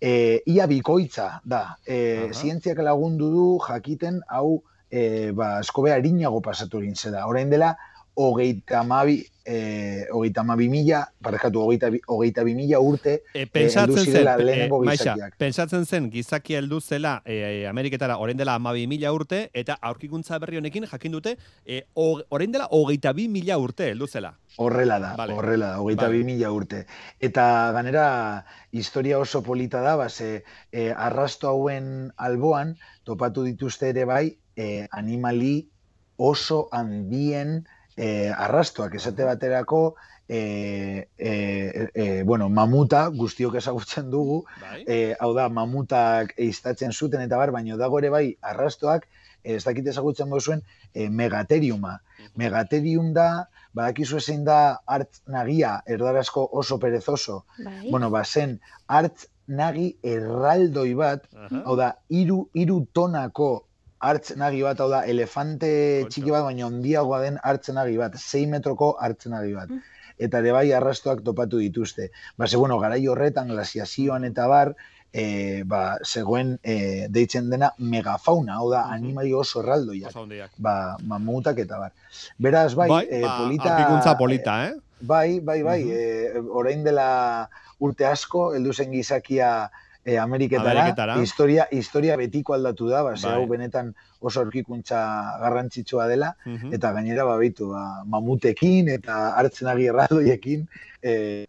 e, 0.01 0.41
ia 0.49 0.65
bikoitza 0.65 1.27
da. 1.45 1.77
E, 1.85 1.99
Aha. 2.25 2.33
zientziak 2.33 2.81
lagundu 2.81 3.29
du 3.35 3.45
jakiten 3.67 4.23
hau 4.27 4.63
e, 4.89 5.31
ba, 5.37 5.59
eskobea 5.61 5.99
erinago 6.01 6.41
pasatu 6.41 6.81
egin 6.81 6.97
zela. 6.97 7.27
Orain 7.29 7.53
dela, 7.53 7.75
hogeita 8.17 8.79
amabi, 8.81 9.19
e, 9.45 10.07
hogeita 10.11 10.41
amabi 10.41 10.65
mila, 10.73 11.03
parrekatu, 11.21 11.61
hogeita, 11.61 11.91
hogeita 12.09 12.43
bi 12.43 12.55
mila 12.57 12.79
urte, 12.81 13.19
E, 13.37 13.43
pentsatzen 13.45 13.93
heldu 13.93 14.47
zen, 14.47 14.49
e, 14.49 14.69
Maixa, 14.69 15.13
gizakiak. 15.13 15.35
pentsatzen 15.37 15.85
zen 15.85 16.07
gizakia 16.11 16.57
heldu 16.57 16.79
zela 16.81 17.21
e, 17.25 17.67
Ameriketara 17.69 18.17
orain 18.17 18.35
dela 18.37 18.55
amabi 18.57 18.87
mila 18.89 19.13
urte, 19.13 19.51
eta 19.53 19.77
aurkikuntza 19.81 20.39
berri 20.41 20.57
honekin 20.57 20.87
jakin 20.89 21.11
dute 21.13 21.35
e, 21.63 21.83
o- 21.93 22.23
orain 22.29 22.51
dela 22.51 22.65
hogeita 22.71 23.13
bi 23.13 23.27
mila 23.29 23.59
urte 23.61 23.91
heldu 23.91 24.07
zela. 24.07 24.33
Horrela 24.57 24.97
da, 24.99 25.13
Vale. 25.15 25.33
horrela 25.37 25.67
da, 25.75 25.79
hogeita 25.85 26.07
Vale. 26.07 26.17
bi 26.17 26.23
mila 26.33 26.51
urte. 26.51 26.87
Eta 27.19 27.71
ganera, 27.77 28.45
historia 28.71 29.19
oso 29.19 29.43
polita 29.43 29.81
da, 29.85 29.95
base, 29.95 30.43
e, 30.71 30.89
arrasto 30.91 31.49
hauen 31.53 32.11
alboan, 32.17 32.77
topatu 33.03 33.43
dituzte 33.45 33.89
ere 33.93 34.05
bai, 34.09 34.39
e, 34.57 34.87
animali 34.91 35.69
oso 36.17 36.67
handien 36.71 37.67
e, 37.97 38.29
arrastoak 38.29 38.95
esate 38.95 39.25
baterako, 39.25 39.95
e, 40.29 41.07
e, 41.17 41.89
e, 41.93 42.23
bueno, 42.23 42.49
mamuta 42.49 43.07
guztiok 43.09 43.55
ezagutzen 43.57 44.11
dugu, 44.11 44.43
Bai. 44.61 44.83
e, 44.85 45.15
hau 45.19 45.33
da, 45.35 45.47
mamutak 45.49 46.35
eiztatzen 46.37 46.93
zuten 46.93 47.23
eta 47.25 47.39
bar, 47.41 47.51
baino 47.55 47.77
dago 47.77 47.99
ere 47.99 48.11
bai 48.13 48.25
arrastoak, 48.41 49.07
ez 49.43 49.63
dakit 49.63 49.87
ezagutzen 49.87 50.29
bozuen, 50.29 50.61
e, 50.93 51.09
megateriuma. 51.09 51.97
Megaterium 52.37 53.13
da, 53.15 53.47
badakizu 53.73 54.19
zein 54.19 54.43
da 54.45 54.79
hartz 54.85 55.21
nagia, 55.27 55.81
erdarazko 55.87 56.47
oso 56.51 56.77
perezoso. 56.79 57.45
Bai. 57.63 57.89
Bueno, 57.89 58.11
ba, 58.13 58.23
zen 58.25 58.59
hartz 58.87 59.27
nagi 59.47 59.93
erraldoi 60.03 60.91
bat, 60.93 61.23
Aha. 61.33 61.63
hau 61.65 61.77
da, 61.79 61.93
iru, 62.09 62.49
iru 62.53 62.81
tonako 62.93 63.66
hartz 63.99 64.35
nagi 64.37 64.61
bat, 64.63 64.79
hau 64.79 64.89
da, 64.89 65.03
elefante 65.05 65.69
Kontxo. 66.03 66.09
txiki 66.13 66.31
bat, 66.31 66.43
baina 66.43 66.65
handiagoa 66.67 67.21
den 67.23 67.39
hartz 67.43 67.69
nagi 67.73 67.97
bat, 67.97 68.17
6 68.17 68.47
metroko 68.51 68.95
hartz 68.99 69.25
nagi 69.27 69.53
bat. 69.53 69.69
Mm. 69.69 69.81
Eta 70.17 70.39
ere 70.41 70.51
bai 70.51 70.71
arrastoak 70.73 71.21
topatu 71.23 71.59
dituzte. 71.61 72.11
Ba, 72.37 72.47
ze, 72.47 72.57
bueno, 72.57 72.79
garai 72.79 73.03
horretan, 73.07 73.47
glasiazioan 73.53 74.23
eta 74.25 74.47
bar, 74.47 74.75
e, 75.13 75.63
ba, 75.63 75.97
zegoen 76.05 76.57
e, 76.63 77.07
deitzen 77.09 77.49
dena 77.49 77.71
megafauna, 77.77 78.55
hau 78.57 78.71
da, 78.71 78.83
Mhm. 78.87 78.93
animali 78.93 79.33
oso 79.33 79.61
erraldoiak. 79.61 80.11
Ba, 80.57 80.97
mamutak 81.03 81.59
eta 81.59 81.77
bar. 81.77 81.91
Beraz, 82.37 82.73
bai, 82.75 82.89
e, 83.09 83.21
ba, 83.21 83.37
polita... 83.43 84.17
polita, 84.17 84.67
eh? 84.67 84.73
Bai, 84.99 85.39
bai, 85.39 85.61
bai. 85.61 85.83
Mhm. 85.83 85.91
eh, 85.93 86.41
orain 86.49 86.83
dela 86.83 87.49
urte 87.79 88.05
asko, 88.05 88.53
heldu 88.55 88.73
zen 88.73 88.91
gizakia 88.91 89.69
eh, 90.07 90.15
Ameriketara, 90.23 90.71
Ameriketara. 90.71 91.15
historia, 91.21 91.67
historia 91.69 92.15
betiko 92.15 92.53
aldatu 92.55 92.87
da, 92.87 93.01
ba, 93.03 93.11
Bai. 93.19 93.31
hau 93.33 93.43
benetan 93.49 93.89
oso 94.21 94.39
aurkikuntza 94.39 94.99
garrantzitsua 95.41 96.07
dela, 96.07 96.29
Mhm. 96.45 96.71
eta 96.73 96.93
gainera 96.95 97.25
babitu, 97.27 97.67
ba, 97.73 97.83
mamutekin 98.05 98.87
eta 98.93 99.33
hartzen 99.35 99.67
agirraldoiekin 99.67 100.63
eh, 101.03 101.11
eh, 101.11 101.47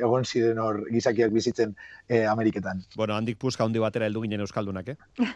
egon 0.00 0.24
ziren 0.24 0.58
hor 0.58 0.82
gizakiak 0.90 1.32
bizitzen 1.32 1.74
eh, 2.08 2.24
Ameriketan. 2.30 2.82
Bueno, 2.96 3.14
handik 3.16 3.38
puska 3.38 3.64
handi 3.64 3.78
batera 3.82 4.06
heldu 4.06 4.22
ginen 4.24 4.40
euskaldunak, 4.44 4.88
eh? 4.88 4.96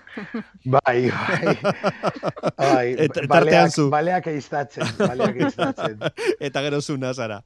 Bai, 0.65 1.11
bai. 1.11 1.57
bai 2.59 2.95
Et- 2.99 3.21
baleak, 3.29 3.71
zu. 3.75 3.89
baleak 3.91 4.27
eiztatzen, 4.33 4.85
baleak 4.99 5.37
eiztatzen. 5.45 5.99
Eta 6.49 6.63
gero 6.67 6.81
zuna 6.83 7.15
zara. 7.15 7.43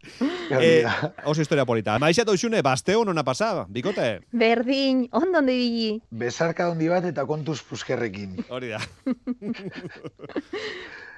Hori 0.50 0.66
Eh, 0.72 0.84
oso 1.24 1.40
historia 1.40 1.64
polita. 1.66 1.98
Maixa 1.98 2.22
eta 2.22 2.32
usune, 2.32 2.62
basteo 2.62 3.04
nona 3.04 3.24
pasaba, 3.24 3.66
bikote? 3.68 4.20
Berdin, 4.32 5.08
ondo 5.12 5.38
ondo 5.38 5.52
ibili. 5.52 6.00
Besarka 6.10 6.68
handi 6.70 6.88
bat 6.88 7.04
eta 7.08 7.24
kontuz 7.26 7.60
puskerrekin. 7.62 8.36
Hori 8.50 8.68
da. 8.74 8.80